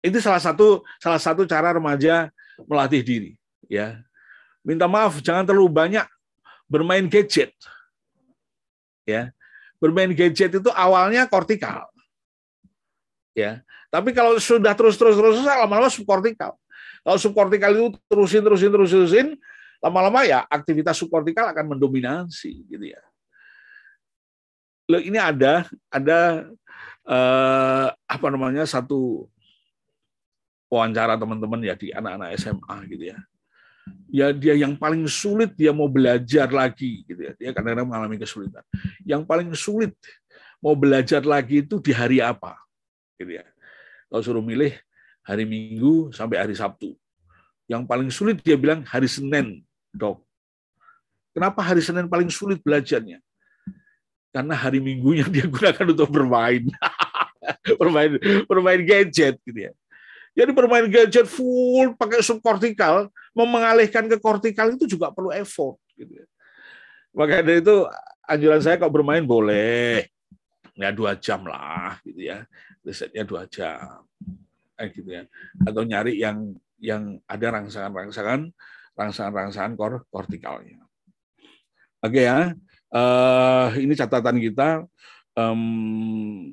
[0.00, 2.32] Itu salah satu salah satu cara remaja
[2.64, 3.30] melatih diri
[3.68, 4.00] ya.
[4.64, 6.08] Minta maaf jangan terlalu banyak
[6.70, 7.52] bermain gadget
[9.04, 9.34] ya
[9.80, 11.90] bermain gadget itu awalnya kortikal
[13.34, 13.62] ya.
[13.90, 16.54] Tapi kalau sudah terus terus terus lama-lama subkortikal.
[17.02, 19.28] Kalau subkortikal itu terusin terusin terusin terusin
[19.80, 23.02] lama-lama ya aktivitas subkortikal akan mendominasi gitu ya.
[24.90, 26.50] Loh, ini ada ada
[27.08, 29.26] eh, apa namanya satu
[30.70, 33.18] wawancara teman-teman ya di anak-anak SMA gitu ya.
[34.10, 37.32] Ya dia yang paling sulit dia mau belajar lagi gitu ya.
[37.38, 38.64] Dia kadang-kadang mengalami kesulitan.
[39.06, 39.94] Yang paling sulit
[40.58, 42.58] mau belajar lagi itu di hari apa?
[43.20, 43.44] gitu ya.
[44.08, 44.72] Kalau suruh milih
[45.20, 46.96] hari Minggu sampai hari Sabtu.
[47.68, 49.60] Yang paling sulit dia bilang hari Senin,
[49.92, 50.24] dok.
[51.30, 53.20] Kenapa hari Senin paling sulit belajarnya?
[54.34, 56.66] Karena hari Minggunya dia gunakan untuk bermain.
[57.80, 58.18] bermain
[58.48, 59.72] bermain gadget gitu ya.
[60.40, 66.26] Jadi bermain gadget full pakai subkortikal, mengalihkan ke kortikal itu juga perlu effort gitu ya.
[67.12, 67.84] Maka dari itu
[68.24, 70.08] anjuran saya kalau bermain boleh,
[70.72, 72.48] ya dua jam lah gitu ya.
[72.80, 74.08] Risetnya dua jam
[74.80, 75.28] eh, gitu ya.
[75.68, 78.48] Atau nyari yang yang ada rangsangan-rangsangan
[78.96, 80.80] rangsangan-rangsangan kor kortikalnya
[82.00, 82.56] oke ya
[82.92, 84.88] uh, ini catatan kita
[85.36, 86.52] um,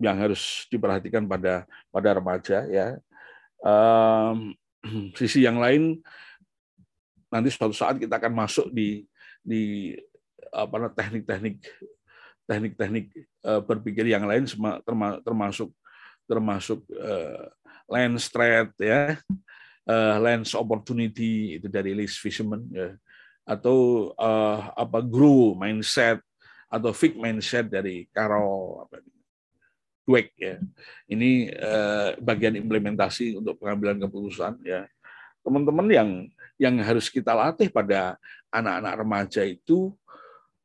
[0.00, 2.96] yang harus diperhatikan pada pada remaja ya
[3.62, 4.54] um,
[5.18, 5.98] sisi yang lain
[7.28, 9.04] nanti suatu saat kita akan masuk di
[9.44, 9.92] di
[10.48, 11.60] apa teknik-teknik
[12.48, 13.06] teknik-teknik
[13.44, 14.48] uh, berpikir yang lain
[15.24, 15.68] termasuk
[16.24, 17.48] termasuk uh,
[17.88, 19.20] lens trade ya
[19.88, 22.96] uh, lens opportunity itu dari Lee Fisherman ya
[23.48, 26.20] atau uh, apa grow mindset
[26.68, 29.00] atau fix mindset dari Carol apa
[30.08, 30.56] Dweck ya.
[31.04, 34.88] Ini uh, bagian implementasi untuk pengambilan keputusan ya.
[35.44, 36.10] Teman-teman yang
[36.56, 38.16] yang harus kita latih pada
[38.48, 39.92] anak-anak remaja itu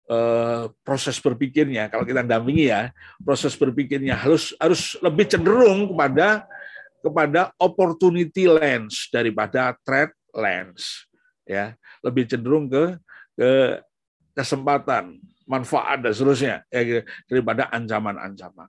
[0.04, 2.92] Eh, proses berpikirnya kalau kita dampingi ya
[3.24, 6.44] proses berpikirnya harus harus lebih cenderung kepada
[7.00, 11.08] kepada opportunity lens daripada threat lens
[11.48, 11.72] ya.
[12.04, 13.00] Lebih cenderung ke
[13.40, 13.80] ke
[14.36, 18.68] kesempatan manfaat dan seterusnya ya, daripada ancaman-ancaman.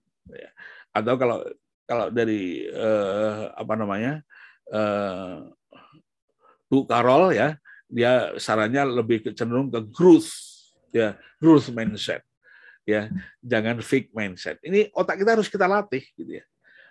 [0.95, 1.39] Atau kalau
[1.85, 4.25] kalau dari eh, apa namanya
[4.73, 5.37] eh,
[6.69, 7.59] Bu Karol ya
[7.89, 10.33] dia sarannya lebih cenderung ke growth
[10.91, 12.25] ya growth mindset
[12.89, 13.09] ya.
[13.41, 14.61] Jangan fake mindset.
[14.61, 16.45] Ini otak kita harus kita latih gitu ya.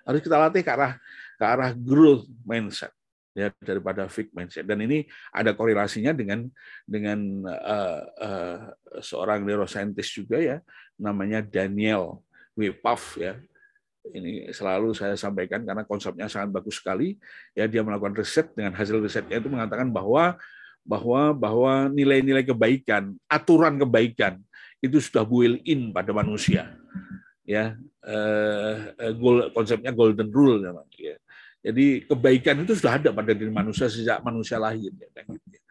[0.03, 0.93] Harus kita latih ke arah
[1.39, 2.91] ke arah growth mindset
[3.33, 4.65] ya daripada fake mindset.
[4.67, 6.49] Dan ini ada korelasinya dengan
[6.83, 8.59] dengan uh, uh,
[8.99, 10.57] seorang neuroscientist juga ya
[10.99, 12.21] namanya Daniel
[12.53, 13.37] Wepav ya
[14.11, 17.15] ini selalu saya sampaikan karena konsepnya sangat bagus sekali
[17.55, 20.35] ya dia melakukan riset dengan hasil risetnya itu mengatakan bahwa
[20.83, 24.43] bahwa bahwa nilai-nilai kebaikan, aturan kebaikan
[24.83, 26.75] itu sudah built in pada manusia.
[27.43, 29.13] Ya, eh, eh
[29.51, 30.59] konsepnya golden rule
[30.99, 31.15] ya.
[31.63, 35.61] Jadi kebaikan itu sudah ada pada diri manusia sejak manusia lahir ya, gitu ya.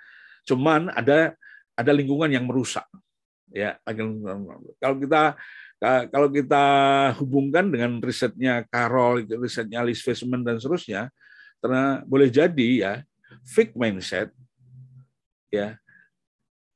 [0.49, 1.37] Cuman ada
[1.77, 2.89] ada lingkungan yang merusak.
[3.53, 3.77] Ya,
[4.81, 5.37] kalau kita
[5.83, 6.65] kalau kita
[7.19, 11.11] hubungkan dengan risetnya Carol, risetnya Alice Weisman dan seterusnya,
[11.59, 12.93] karena boleh jadi ya
[13.43, 14.31] fake mindset
[15.51, 15.75] ya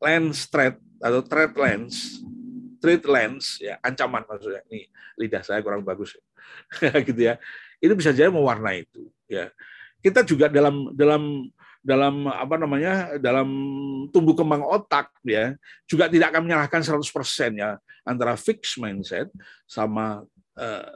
[0.02, 2.18] lens threat atau threat lens
[2.82, 4.62] threat lens ya ancaman maksudnya.
[4.66, 4.90] Ini
[5.22, 6.18] lidah saya kurang bagus
[7.08, 7.38] gitu ya.
[7.78, 9.54] Itu bisa jadi mewarnai itu ya.
[10.02, 11.46] Kita juga dalam dalam
[11.86, 13.46] dalam apa namanya dalam
[14.10, 15.54] tumbuh kembang otak ya
[15.86, 16.98] juga tidak akan menyalahkan 100%
[17.54, 19.30] ya antara fixed mindset
[19.70, 20.26] sama
[20.58, 20.90] uh,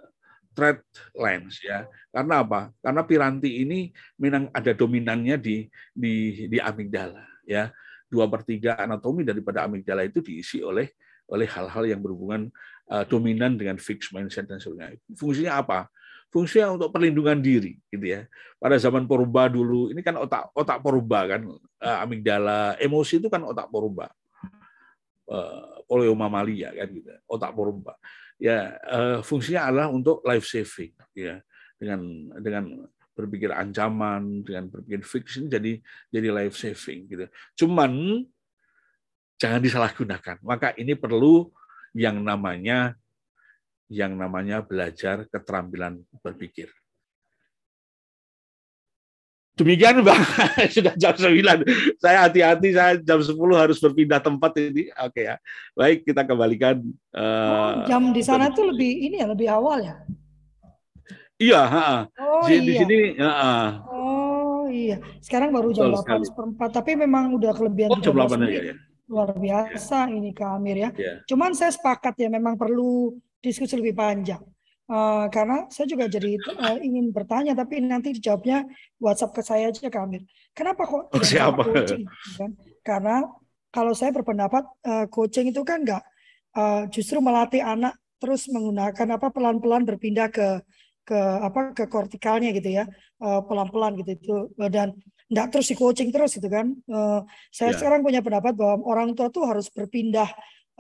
[0.51, 0.82] threat
[1.14, 7.70] lens ya karena apa karena piranti ini memang ada dominannya di di di amigdala ya
[8.11, 10.91] dua per tiga anatomi daripada amigdala itu diisi oleh
[11.30, 12.51] oleh hal-hal yang berhubungan
[12.91, 14.99] uh, dominan dengan fixed mindset dan sebagainya.
[15.14, 15.86] Fungsinya apa?
[16.31, 18.31] Fungsinya untuk perlindungan diri, gitu ya.
[18.62, 23.43] Pada zaman purba dulu, ini kan otak otak purba kan, uh, amigdala, emosi itu kan
[23.43, 24.07] otak purba,
[25.26, 27.11] uh, poliomamalia kan, gitu.
[27.26, 27.99] Otak purba.
[28.39, 31.43] Ya, uh, fungsinya adalah untuk life saving, ya,
[31.76, 32.64] dengan dengan
[33.11, 35.72] berpikir ancaman, dengan berpikir ini jadi
[36.14, 37.26] jadi life saving, gitu.
[37.59, 38.22] Cuman
[39.41, 40.37] jangan disalahgunakan.
[40.47, 41.51] Maka ini perlu
[41.97, 42.95] yang namanya
[43.91, 46.70] yang namanya belajar keterampilan berpikir.
[49.59, 50.16] Demikian Bang,
[50.74, 52.01] sudah jam 9.
[52.01, 54.88] Saya hati-hati, saya jam 10 harus berpindah tempat ini.
[55.05, 55.36] Oke ya.
[55.76, 56.80] Baik, kita kembalikan.
[57.12, 60.01] Uh, jam di sana tuh lebih ini ya, lebih awal ya?
[61.36, 61.88] Iya, ha,
[62.20, 62.64] Oh, di, iya.
[62.64, 62.99] di sini.
[63.20, 68.32] Ha, Oh iya, sekarang baru jam 8 seperempat, tapi memang udah kelebihan Oh, jam 13
[68.32, 68.53] 8 menit.
[68.55, 68.74] ya, ya.
[69.11, 70.91] Luar biasa ini Kak Amir ya.
[70.97, 71.20] Ya.
[71.26, 74.41] Cuman saya sepakat ya memang perlu diskusi lebih panjang.
[74.91, 78.66] Eh, karena saya juga jadi eh, ingin bertanya tapi nanti dijawabnya
[78.99, 80.22] WhatsApp ke saya aja Kak Amir.
[80.51, 81.62] Kenapa kok Oh, tidak siapa?
[81.62, 82.05] coaching?
[82.36, 82.51] Kan?
[82.82, 83.22] Karena
[83.70, 86.03] kalau saya berpendapat eh, coaching itu kan enggak
[86.59, 90.61] eh, justru melatih anak terus menggunakan apa pelan-pelan berpindah ke
[91.07, 92.84] ke apa ke kortikalnya gitu ya
[93.20, 94.34] Eh, pelan-pelan gitu itu
[94.72, 94.97] dan
[95.28, 96.72] enggak terus di coaching terus gitu kan.
[96.72, 97.20] Eh,
[97.55, 97.78] saya Ya.
[97.78, 100.26] sekarang punya pendapat bahwa orang tua tuh harus berpindah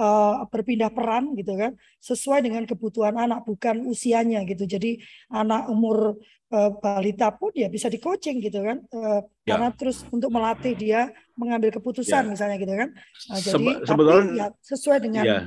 [0.00, 4.64] eh, berpindah peran gitu kan sesuai dengan kebutuhan anak bukan usianya gitu.
[4.64, 4.96] Jadi
[5.28, 6.16] anak umur
[6.50, 8.80] eh, balita pun ya bisa di coaching gitu kan.
[8.88, 9.56] Eh, Ya.
[9.56, 12.30] Karena terus untuk melatih dia mengambil keputusan Ya.
[12.30, 12.88] misalnya gitu kan.
[13.26, 14.02] Nah, jadi Sebe- tapi
[14.36, 15.38] ya sesuai dengan Iya,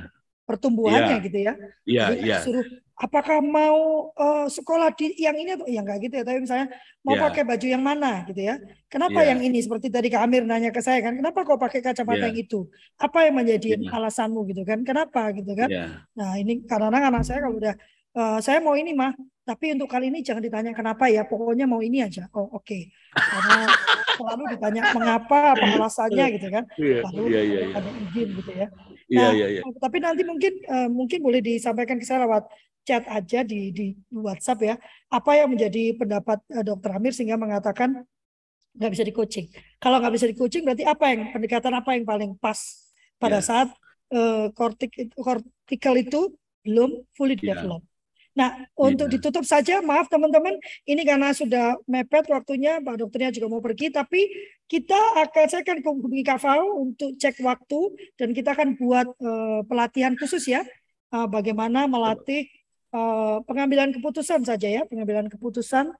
[0.44, 1.24] pertumbuhannya Ya.
[1.24, 1.52] gitu ya.
[1.84, 2.38] iya, Jadi iya.
[2.44, 6.24] suruh apakah mau eh, sekolah di yang ini atau ya enggak gitu ya.
[6.24, 6.66] Tapi misalnya
[7.02, 7.22] mau Ya.
[7.26, 8.54] pakai baju yang mana gitu ya.
[8.86, 9.34] Kenapa Ya.
[9.34, 11.18] yang ini seperti tadi Kak Amir nanya ke saya kan.
[11.18, 12.30] Kenapa kau pakai kacamata Ya.
[12.30, 12.70] yang itu?
[12.96, 13.90] Apa yang menjadi Ya.
[13.90, 14.86] alasanmu gitu kan?
[14.86, 15.68] Kenapa gitu kan?
[15.68, 16.06] Iya.
[16.14, 17.74] Nah, ini kadang-kadang anak saya kalau udah
[18.14, 19.10] "Eh, saya mau ini mah,
[19.42, 22.30] tapi untuk kali ini jangan ditanya kenapa ya, pokoknya mau ini aja.
[22.30, 22.94] Oh, oke.
[23.10, 23.66] Karena
[24.14, 26.62] selalu ditanya mengapa, apa alasannya gitu kan.
[26.78, 27.74] Iya, Lalu iya, iya, iya.
[27.74, 28.68] ada izin gitu ya.
[29.12, 29.62] Nah, iya, iya.
[29.80, 32.48] tapi nanti mungkin eh, mungkin boleh disampaikan ke saya lewat
[32.84, 34.74] chat aja di di WhatsApp ya.
[35.12, 38.04] Apa yang menjadi pendapat eh, Dokter Amir sehingga mengatakan
[38.74, 39.46] nggak bisa di coaching.
[39.78, 42.58] Kalau nggak bisa di coaching berarti apa yang pendekatan apa yang paling pas
[43.20, 43.44] pada Ya.
[43.44, 43.68] saat
[44.54, 46.30] kortik kortikal itu
[46.62, 47.54] belum fully Ya.
[47.58, 47.82] develop.
[48.34, 49.14] Nah, untuk Ya.
[49.14, 50.58] ditutup saja, maaf teman-teman,
[50.90, 54.26] ini karena sudah mepet waktunya, Pak Dokternya juga mau pergi, tapi
[54.64, 57.80] kita akan saya akan hubungi Kak Fau untuk cek waktu
[58.16, 60.64] dan kita akan buat eh, pelatihan khusus ya,
[61.12, 62.48] eh, bagaimana melatih
[62.94, 65.92] eh, pengambilan keputusan saja ya, pengambilan keputusan,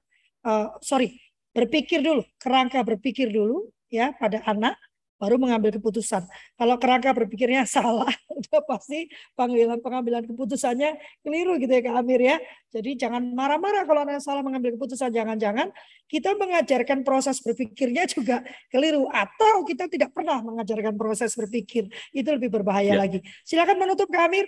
[0.45, 1.13] eh, sorry,
[1.53, 4.75] berpikir dulu, kerangka berpikir dulu ya pada anak,
[5.15, 6.27] baru mengambil keputusan.
[6.55, 12.37] Kalau kerangka berpikirnya salah, udah pasti pengambilan pengambilan keputusannya keliru gitu ya Kak Amir ya.
[12.75, 15.11] Jadi jangan marah-marah kalau anak salah mengambil keputusan.
[15.15, 15.71] Jangan-jangan
[16.11, 21.87] kita mengajarkan proses berpikirnya juga keliru atau kita tidak pernah mengajarkan proses berpikir.
[22.11, 22.99] Itu lebih berbahaya Ya.
[23.01, 23.19] lagi.
[23.47, 24.45] Silakan menutup Kak Amir.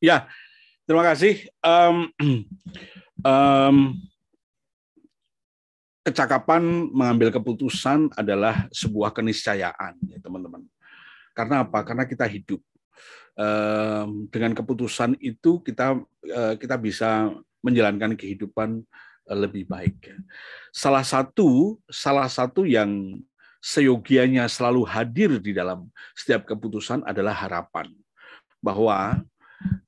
[0.00, 0.30] Ya,
[0.88, 1.44] terima kasih.
[1.60, 1.96] Em,
[3.26, 3.76] em,
[6.08, 10.64] kecakapan mengambil keputusan adalah sebuah keniscayaan, ya teman-teman.
[11.36, 11.84] Karena apa?
[11.84, 12.58] Karena kita hidup.
[14.34, 15.94] Dengan keputusan itu kita
[16.26, 17.30] eh, kita bisa
[17.62, 18.82] menjalankan kehidupan
[19.30, 20.10] eh, lebih baik.
[20.74, 23.22] Salah satu salah satu yang
[23.62, 25.86] seyogianya selalu hadir di dalam
[26.18, 27.86] setiap keputusan adalah harapan
[28.58, 29.22] bahwa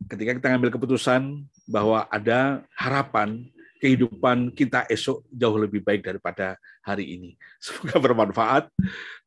[0.07, 3.47] ketika kita ngambil keputusan bahwa ada harapan
[3.81, 7.31] kehidupan kita esok jauh lebih baik daripada hari ini.
[7.65, 8.69] Semoga bermanfaat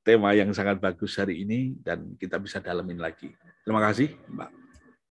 [0.05, 3.33] tema yang sangat bagus hari ini dan kita bisa dalemin lagi.
[3.65, 4.49] Terima kasih, Mbak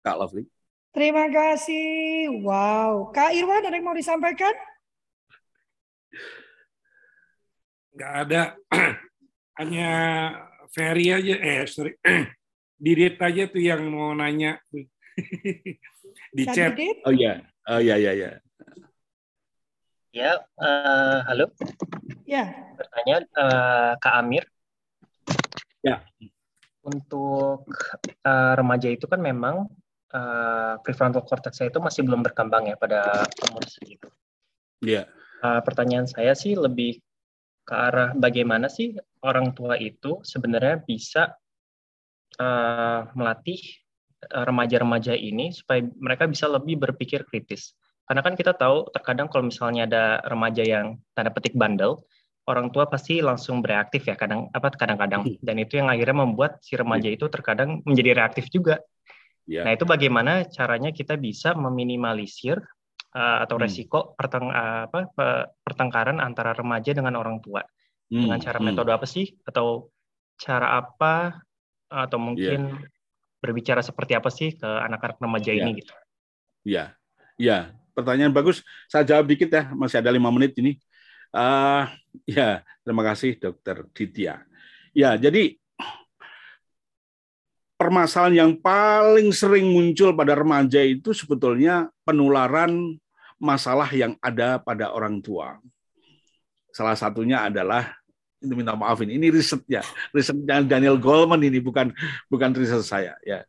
[0.05, 0.45] Kak Lovely.
[0.91, 2.29] Terima kasih.
[2.45, 3.09] Wow.
[3.15, 4.53] Kak Irwan ada yang mau disampaikan?
[7.91, 8.41] nggak ada
[9.59, 9.89] hanya
[10.71, 11.95] Ferry aja eh sorry
[12.81, 14.57] Didit aja tuh yang mau nanya
[16.35, 16.73] di chat?
[17.05, 18.29] Oh iya, oh iya iya iya.
[18.41, 18.50] Ya,
[20.59, 21.55] eh, halo.
[22.27, 22.51] Ya.
[22.75, 24.43] Bertanya eh, Kak Amir.
[25.79, 26.03] Ya.
[26.83, 27.63] Untuk
[28.03, 29.71] eh, remaja itu kan memang
[30.11, 34.11] eh, prefrontal cortex saya itu masih belum berkembang ya pada umur segitu.
[34.83, 35.07] Iya.
[35.41, 36.99] Eh, pertanyaan saya sih lebih
[37.63, 38.91] ke arah bagaimana sih
[39.23, 41.39] orang tua itu sebenarnya bisa
[42.35, 43.63] eh, melatih
[44.21, 47.73] remaja-remaja ini supaya mereka bisa lebih berpikir kritis.
[48.11, 51.95] Karena kan kita tahu terkadang kalau misalnya ada remaja yang tanda petik bandel,
[52.43, 56.75] orang tua pasti langsung bereaktif ya kadang apa kadang-kadang dan itu yang akhirnya membuat si
[56.75, 58.83] remaja itu terkadang menjadi reaktif juga.
[59.47, 59.63] Ya.
[59.63, 62.59] Nah, itu bagaimana caranya kita bisa meminimalisir
[63.15, 63.63] uh, atau Hmm.
[63.63, 67.63] resiko perteng uh, apa pe- pertengkaran antara remaja dengan orang tua.
[68.11, 68.67] Hmm, Dengan cara hmm.
[68.67, 69.87] metode apa sih atau
[70.35, 71.39] cara apa
[71.87, 72.75] atau mungkin
[73.39, 75.63] berbicara seperti apa sih ke anak-anak remaja Iya.
[75.63, 75.93] ini gitu.
[76.67, 76.99] Ya,
[77.39, 77.71] ya.
[78.01, 78.65] Pertanyaan bagus.
[78.89, 79.69] Saya jawab dikit ya.
[79.77, 80.81] Masih ada lima menit ini.
[81.31, 81.93] Ah,
[82.27, 84.43] ya, terima kasih Dokter Ditya.
[84.91, 85.55] Ya, jadi
[87.79, 92.99] permasalahan yang paling sering muncul pada remaja itu sebetulnya penularan
[93.39, 95.57] masalah yang ada pada orang tua.
[96.75, 97.95] Salah satunya adalah
[98.41, 101.93] itu minta maafin ini risetnya risetnya Daniel Goleman ini bukan
[102.25, 103.45] bukan riset saya ya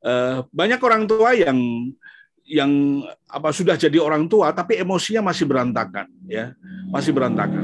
[0.00, 1.60] Eh, banyak orang tua yang
[2.50, 6.50] yang apa sudah jadi orang tua tapi emosinya masih berantakan ya.
[6.90, 7.62] Masih berantakan.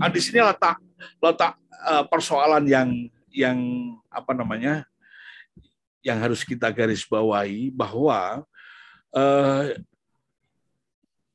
[0.00, 0.80] Nah, di sini letak
[1.20, 2.88] letak eh, persoalan yang
[3.28, 3.58] yang
[4.08, 4.88] apa namanya
[6.00, 8.40] yang harus kita garis bawahi bahwa
[9.12, 9.76] eh,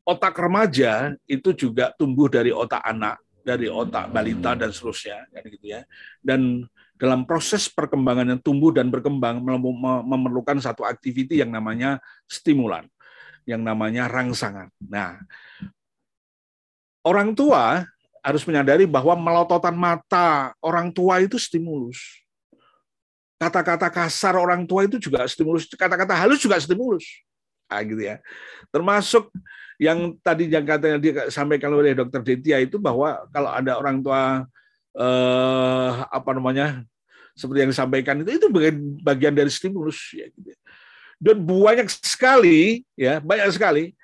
[0.02, 5.66] otak remaja itu juga tumbuh dari otak anak dari otak balita dan seterusnya kan gitu
[5.70, 5.86] ya.
[6.18, 6.66] Dan
[7.02, 11.98] dalam proses perkembangan yang tumbuh dan berkembang mem- memerlukan satu aktiviti yang namanya
[12.30, 12.86] stimulan
[13.46, 14.70] yang namanya rangsangan.
[14.78, 15.18] Nah,
[17.02, 17.86] orang tua
[18.22, 22.22] harus menyadari bahwa melototan mata orang tua itu stimulus.
[23.42, 27.26] Kata-kata kasar orang tua itu juga stimulus, kata-kata halus juga stimulus.
[27.66, 28.22] Nah, gitu ya.
[28.70, 29.34] Termasuk
[29.82, 34.46] yang tadi yang katanya disampaikan oleh Dokter Detia itu bahwa kalau ada orang tua
[34.94, 36.86] eh, apa namanya
[37.42, 40.54] seperti yang disampaikan itu itu bagian, bagian dari stimulus ya gitu.
[41.18, 43.98] Dan banyak sekali ya banyak sekali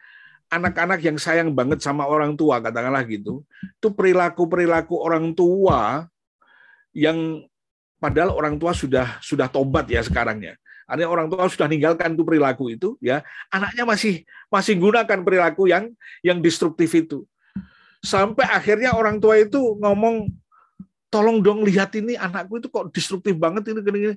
[0.50, 6.10] anak-anak yang sayang banget sama orang tua katakanlah gitu itu perilaku perilaku orang tua
[6.96, 7.46] yang
[8.02, 10.58] padahal orang tua sudah sudah tobat ya sekarang ya
[10.88, 13.20] Artinya orang tua sudah ninggalkan itu perilaku itu, ya
[13.52, 15.92] anaknya masih masih gunakan perilaku yang
[16.24, 17.28] yang destruktif itu.
[18.00, 20.32] Sampai akhirnya orang tua itu ngomong,
[21.08, 24.16] tolong dong lihat ini anakku itu kok destruktif banget ini gini, gini.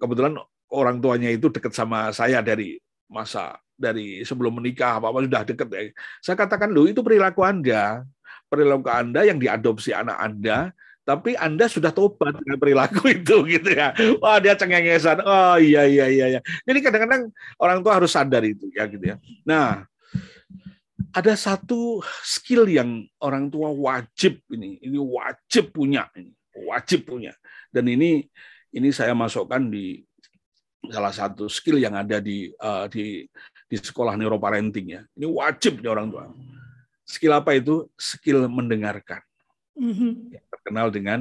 [0.00, 0.40] Kebetulan
[0.72, 5.68] orang tuanya itu dekat sama saya dari masa dari sebelum menikah apa apa sudah dekat
[5.68, 5.80] ya.
[6.24, 8.02] Saya katakan loh itu perilaku anda,
[8.48, 10.72] perilaku anda yang diadopsi anak anda
[11.06, 13.94] tapi Anda sudah tobat dengan perilaku itu gitu ya.
[14.18, 15.22] Wah, dia cengengesan.
[15.22, 16.40] Oh iya iya iya iya.
[16.66, 17.30] Jadi kadang-kadang
[17.62, 19.16] orang tua harus sadar itu ya gitu ya.
[19.46, 19.86] Nah,
[21.16, 26.36] ada satu skill yang orang tua wajib ini, ini wajib punya ini,
[26.68, 27.32] wajib punya.
[27.72, 28.28] Dan ini
[28.76, 30.04] ini saya masukkan di
[30.92, 33.24] salah satu skill yang ada di uh, di
[33.64, 35.02] di sekolah neuroparenting ya.
[35.16, 36.28] Ini wajib nih orang tua.
[37.08, 37.88] Skill apa itu?
[37.96, 39.24] Skill mendengarkan
[39.76, 40.32] Mhm.
[40.32, 41.20] yang terkenal dengan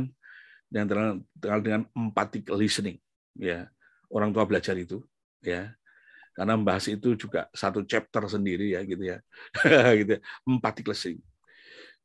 [0.71, 2.95] yang terkenal dengan empathic listening
[3.35, 3.67] ya
[4.07, 5.03] orang tua belajar itu
[5.43, 5.75] ya
[6.35, 9.17] karena membahas itu juga satu chapter sendiri ya gitu ya.
[9.99, 11.23] Gitu empathic listening.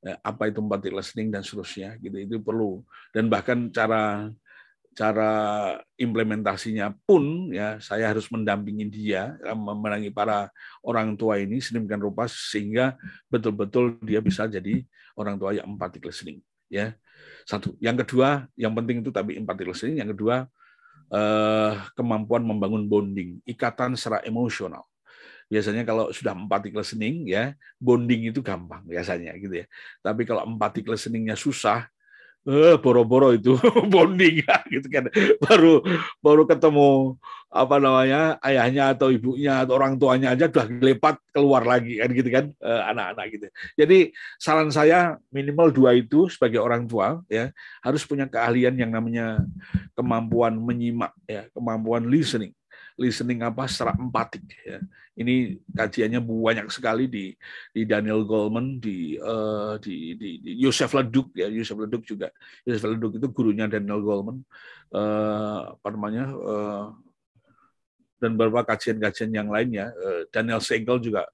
[0.01, 2.17] Ya, apa itu empathic listening dan seterusnya gitu.
[2.17, 2.87] Itu perlu.
[3.11, 4.31] Dan bahkan cara
[4.95, 5.33] cara
[5.95, 10.51] implementasinya pun ya saya harus mendampingi dia memenangi para
[10.83, 12.99] orang tua ini sedemikian rupa sehingga
[13.31, 14.83] betul-betul dia bisa jadi
[15.15, 16.39] orang tua yang empathic listening
[16.71, 16.95] ya.
[17.45, 17.75] Satu.
[17.83, 19.99] Yang kedua yang penting itu tapi empathic listening.
[19.99, 20.47] Yang kedua
[21.99, 24.87] kemampuan membangun bonding ikatan secara emosional.
[25.51, 29.67] Biasanya kalau sudah empathic listening ya bonding itu gampang biasanya gitu ya.
[29.99, 31.91] Tapi kalau empathic listeningnya susah
[32.49, 33.57] eh boro-boro itu
[33.93, 34.45] bonding
[34.75, 35.09] gitu kan.
[35.43, 35.85] Baru
[36.25, 41.99] baru ketemu apa namanya ayahnya atau ibunya atau orang tuanya aja udah lepat keluar lagi
[41.99, 42.45] kan gitu kan.
[42.55, 43.47] Eh, anak-anak gitu.
[43.75, 43.99] Jadi
[44.39, 47.51] saran saya minimal dua itu sebagai orang tua ya
[47.83, 49.43] harus punya keahlian yang namanya
[49.99, 52.55] kemampuan menyimak ya kemampuan listening
[53.01, 54.77] listening apa secara empatik ya.
[55.17, 57.33] Ini kajiannya banyak sekali di
[57.73, 61.49] di Daniel Goleman di uh, di, di di Yosef Leduk ya.
[61.49, 62.29] Yosef Leduk juga
[62.69, 64.45] Yosef Leduk itu gurunya Daniel Goleman
[64.93, 66.87] uh, apa namanya uh,
[68.21, 71.25] dan beberapa kajian-kajian yang lainnya uh, Daniel Siegel juga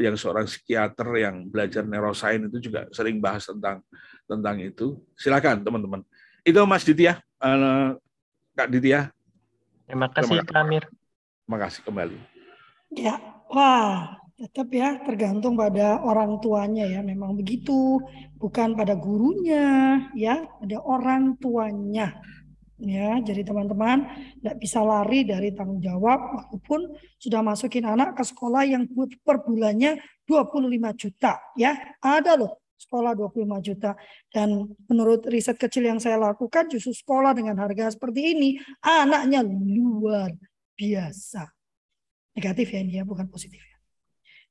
[0.00, 3.84] yang seorang psikiater yang belajar neuroscience itu juga sering bahas tentang
[4.24, 4.96] tentang itu.
[5.12, 6.00] Silakan teman-teman.
[6.40, 7.92] Itu Mas Ditya uh,
[8.56, 9.12] Kak Ditya
[9.86, 10.84] Terima kasih Terima Kak Amir.
[11.46, 12.18] terima kasih kembali
[12.94, 13.18] Ya,
[13.50, 17.02] wah, tetap ya tergantung pada orang tuanya ya.
[17.02, 17.98] Memang begitu,
[18.38, 22.14] bukan pada gurunya ya, pada orang tuanya.
[22.76, 24.04] Ya, jadi teman-teman
[24.36, 28.84] tidak bisa lari dari tanggung jawab walaupun sudah masukin anak ke sekolah yang
[29.24, 29.96] per bulannya
[30.28, 31.72] 25 juta ya.
[31.98, 33.96] Ada loh sekolah 25 juta.
[34.28, 38.50] Dan menurut riset kecil yang saya lakukan, justru sekolah dengan harga seperti ini,
[38.84, 40.32] anaknya luar
[40.76, 41.48] biasa.
[42.36, 43.76] Negatif ya ini ya, bukan positif ya.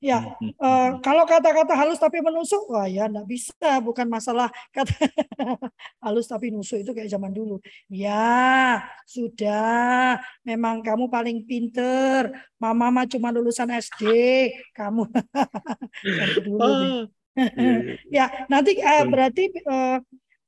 [0.03, 4.91] Ya, eh, kalau kata-kata halus tapi menusuk, wah ya enggak bisa, bukan masalah kata
[6.03, 7.63] halus tapi nusuk itu kayak zaman dulu.
[7.87, 12.27] Ya, sudah, memang kamu paling pinter.
[12.59, 14.03] Mama mah cuma lulusan SD,
[14.75, 15.07] kamu.
[16.45, 17.14] Dulu nih.
[18.17, 19.97] ya, nanti eh, berarti eh,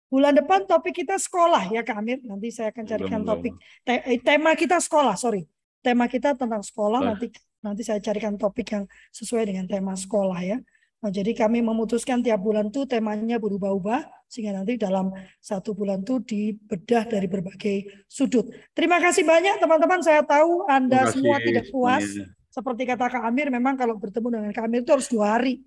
[0.07, 2.23] bulan depan topik kita sekolah ya Kak Amir.
[2.23, 3.53] Nanti saya akan carikan topik
[3.83, 5.43] te- eh, tema kita sekolah, sorry.
[5.83, 7.07] Tema kita tentang sekolah Wah.
[7.13, 7.27] nanti
[7.59, 10.57] nanti saya carikan topik yang sesuai dengan tema sekolah ya.
[10.97, 16.25] Nah, jadi kami memutuskan tiap bulan tuh temanya berubah-ubah sehingga nanti dalam satu bulan tuh
[16.25, 18.49] dibedah dari berbagai sudut.
[18.73, 20.01] Terima kasih banyak teman-teman.
[20.01, 22.01] Saya tahu Anda semua tidak puas.
[22.01, 22.33] semuanya.
[22.49, 25.61] Seperti kata Kak Amir, memang kalau bertemu dengan Kak Amir itu harus dua hari.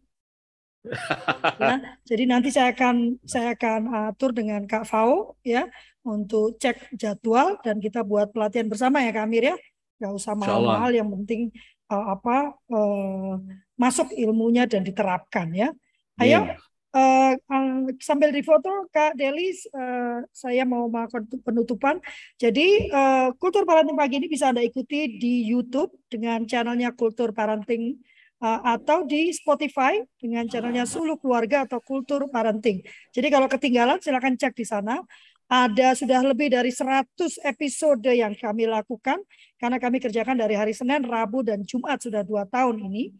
[1.60, 1.76] Ya,
[2.08, 3.80] jadi nanti saya akan saya akan
[4.10, 5.68] atur dengan Kak Fau ya
[6.00, 9.56] untuk cek jadwal dan kita buat pelatihan bersama ya Kak Amir ya.
[10.00, 11.52] Gak usah mahal-mahal, yang penting
[11.92, 13.34] eh, apa eh,
[13.76, 15.68] masuk ilmunya dan diterapkan ya.
[16.16, 16.56] Ayo Iya.
[16.96, 17.68] eh, eh,
[18.00, 22.00] sambil difoto Kak Delis, eh, saya mau melakukan penutupan.
[22.40, 28.00] Jadi eh, Kultur Parenting pagi ini bisa Anda ikuti di YouTube dengan channelnya Kultur Parenting
[28.40, 32.80] atau di Spotify dengan channelnya Suluh Keluarga atau Kultur Parenting.
[33.12, 35.04] Jadi kalau ketinggalan silakan cek di sana.
[35.50, 37.10] Ada sudah lebih dari 100
[37.42, 39.18] episode yang kami lakukan
[39.58, 43.10] karena kami kerjakan dari hari Senin, Rabu, dan Jumat sudah dua tahun ini.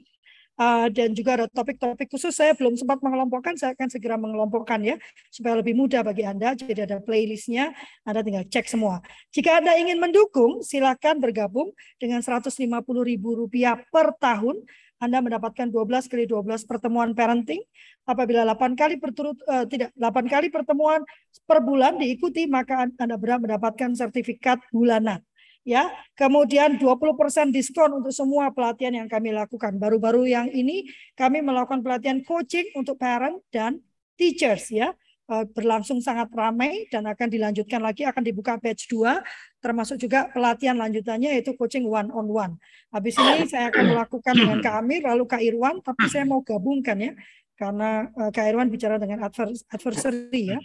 [0.61, 5.01] Uh, dan juga ada topik-topik khusus saya belum sempat mengelompokkan, saya akan segera mengelompokkan ya
[5.33, 6.53] supaya lebih mudah bagi Anda.
[6.53, 7.73] Jadi ada playlistnya,
[8.05, 9.01] Anda tinggal cek semua.
[9.33, 14.61] Jika Anda ingin mendukung, silakan bergabung dengan Rp150.000 per tahun.
[15.01, 17.65] Anda mendapatkan 12 kali 12 pertemuan parenting.
[18.05, 21.01] Apabila 8 kali berturut eh, tidak 8 kali pertemuan
[21.49, 25.25] per bulan diikuti, maka Anda berhak mendapatkan sertifikat bulanan
[25.65, 25.89] ya.
[26.17, 29.81] Kemudian 20% diskon untuk semua pelatihan yang kami lakukan.
[29.81, 30.85] Baru-baru yang ini
[31.17, 33.81] kami melakukan pelatihan coaching untuk parent dan
[34.21, 34.93] teachers ya.
[35.31, 39.17] Eh, Berlangsung sangat ramai dan akan dilanjutkan lagi akan dibuka batch 2
[39.61, 42.53] termasuk juga pelatihan lanjutannya yaitu coaching one on one.
[42.91, 46.97] Habis ini saya akan melakukan dengan Kak Amir lalu Kak Irwan tapi saya mau gabungkan
[46.97, 47.13] ya
[47.61, 50.59] karena eh, Kak Irwan bicara dengan advers- adversary ya.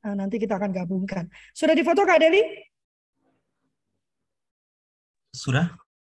[0.00, 1.30] Nah, nanti kita akan gabungkan.
[1.54, 2.42] Sudah difoto Kak Deli?
[5.30, 5.70] Sudah?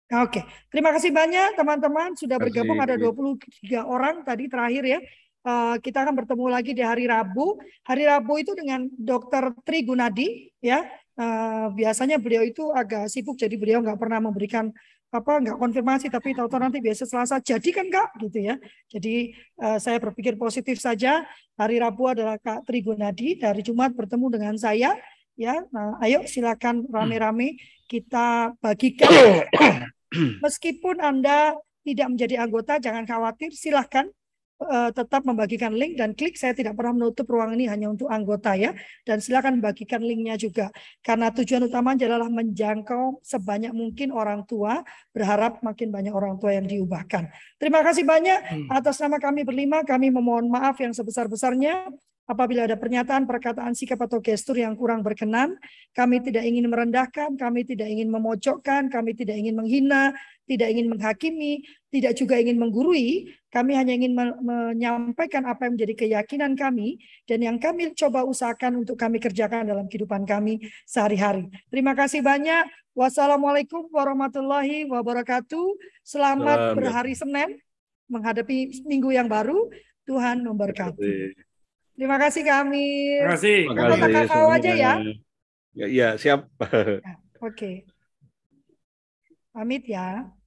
[0.08, 0.40] Oke,
[0.72, 5.00] terima kasih banyak teman-teman sudah bergabung ada 23 orang tadi terakhir ya.
[5.46, 7.62] Eh, kita akan bertemu lagi di hari Rabu.
[7.86, 9.54] Hari Rabu itu dengan Dr.
[9.62, 10.82] Tri Gunadi ya.
[11.18, 14.70] Eh, biasanya beliau itu agak sibuk jadi beliau nggak pernah memberikan
[15.08, 18.54] apa nggak konfirmasi tapi tahu-tahu nanti biasa Selasa jadi kan Kak gitu ya.
[18.90, 21.22] Jadi eh, saya berpikir positif saja.
[21.54, 24.98] Hari Rabu adalah Kak Tri Gunadi, hari Jumat bertemu dengan saya
[25.38, 25.54] ya.
[25.70, 27.56] Nah, ayo silakan rame-rame
[27.88, 29.08] kita bagikan
[30.44, 34.08] Meskipun Anda tidak menjadi anggota, jangan khawatir, silahkan
[34.58, 36.34] eh, tetap membagikan link dan klik.
[36.34, 38.74] Saya tidak pernah menutup ruang ini hanya untuk anggota ya.
[39.06, 40.74] Dan silakan bagikan linknya juga.
[41.02, 44.82] Karena tujuan utama adalah menjangkau sebanyak mungkin orang tua,
[45.14, 47.30] berharap makin banyak orang tua yang diubahkan.
[47.56, 51.90] Terima kasih banyak atas nama kami berlima, kami memohon maaf yang sebesar-besarnya.
[52.28, 55.56] Apabila ada pernyataan, perkataan, sikap atau gestur yang kurang berkenan,
[55.96, 60.12] kami tidak ingin merendahkan, kami tidak ingin memojokkan, kami tidak ingin menghina,
[60.44, 63.32] tidak ingin menghakimi, tidak juga ingin menggurui.
[63.48, 68.84] Kami hanya ingin me- menyampaikan apa yang menjadi keyakinan kami dan yang kami coba usahakan
[68.84, 71.48] untuk kami kerjakan dalam kehidupan kami sehari-hari.
[71.72, 72.68] Terima kasih banyak.
[72.92, 75.80] Wassalamualaikum warahmatullahi wabarakatuh.
[76.04, 76.76] Selamat Salam.
[76.76, 77.56] berhari Senin
[78.12, 79.72] menghadapi minggu yang baru.
[80.04, 81.47] Tuhan memberkati.
[81.98, 82.86] Terima kasih kami.
[83.18, 83.58] Terima kasih.
[83.66, 84.92] Terima Anggota kasih KKO aja ya.
[85.74, 86.40] Ya, ya siap.
[87.42, 87.82] Oke.
[89.50, 90.37] Pamit ya.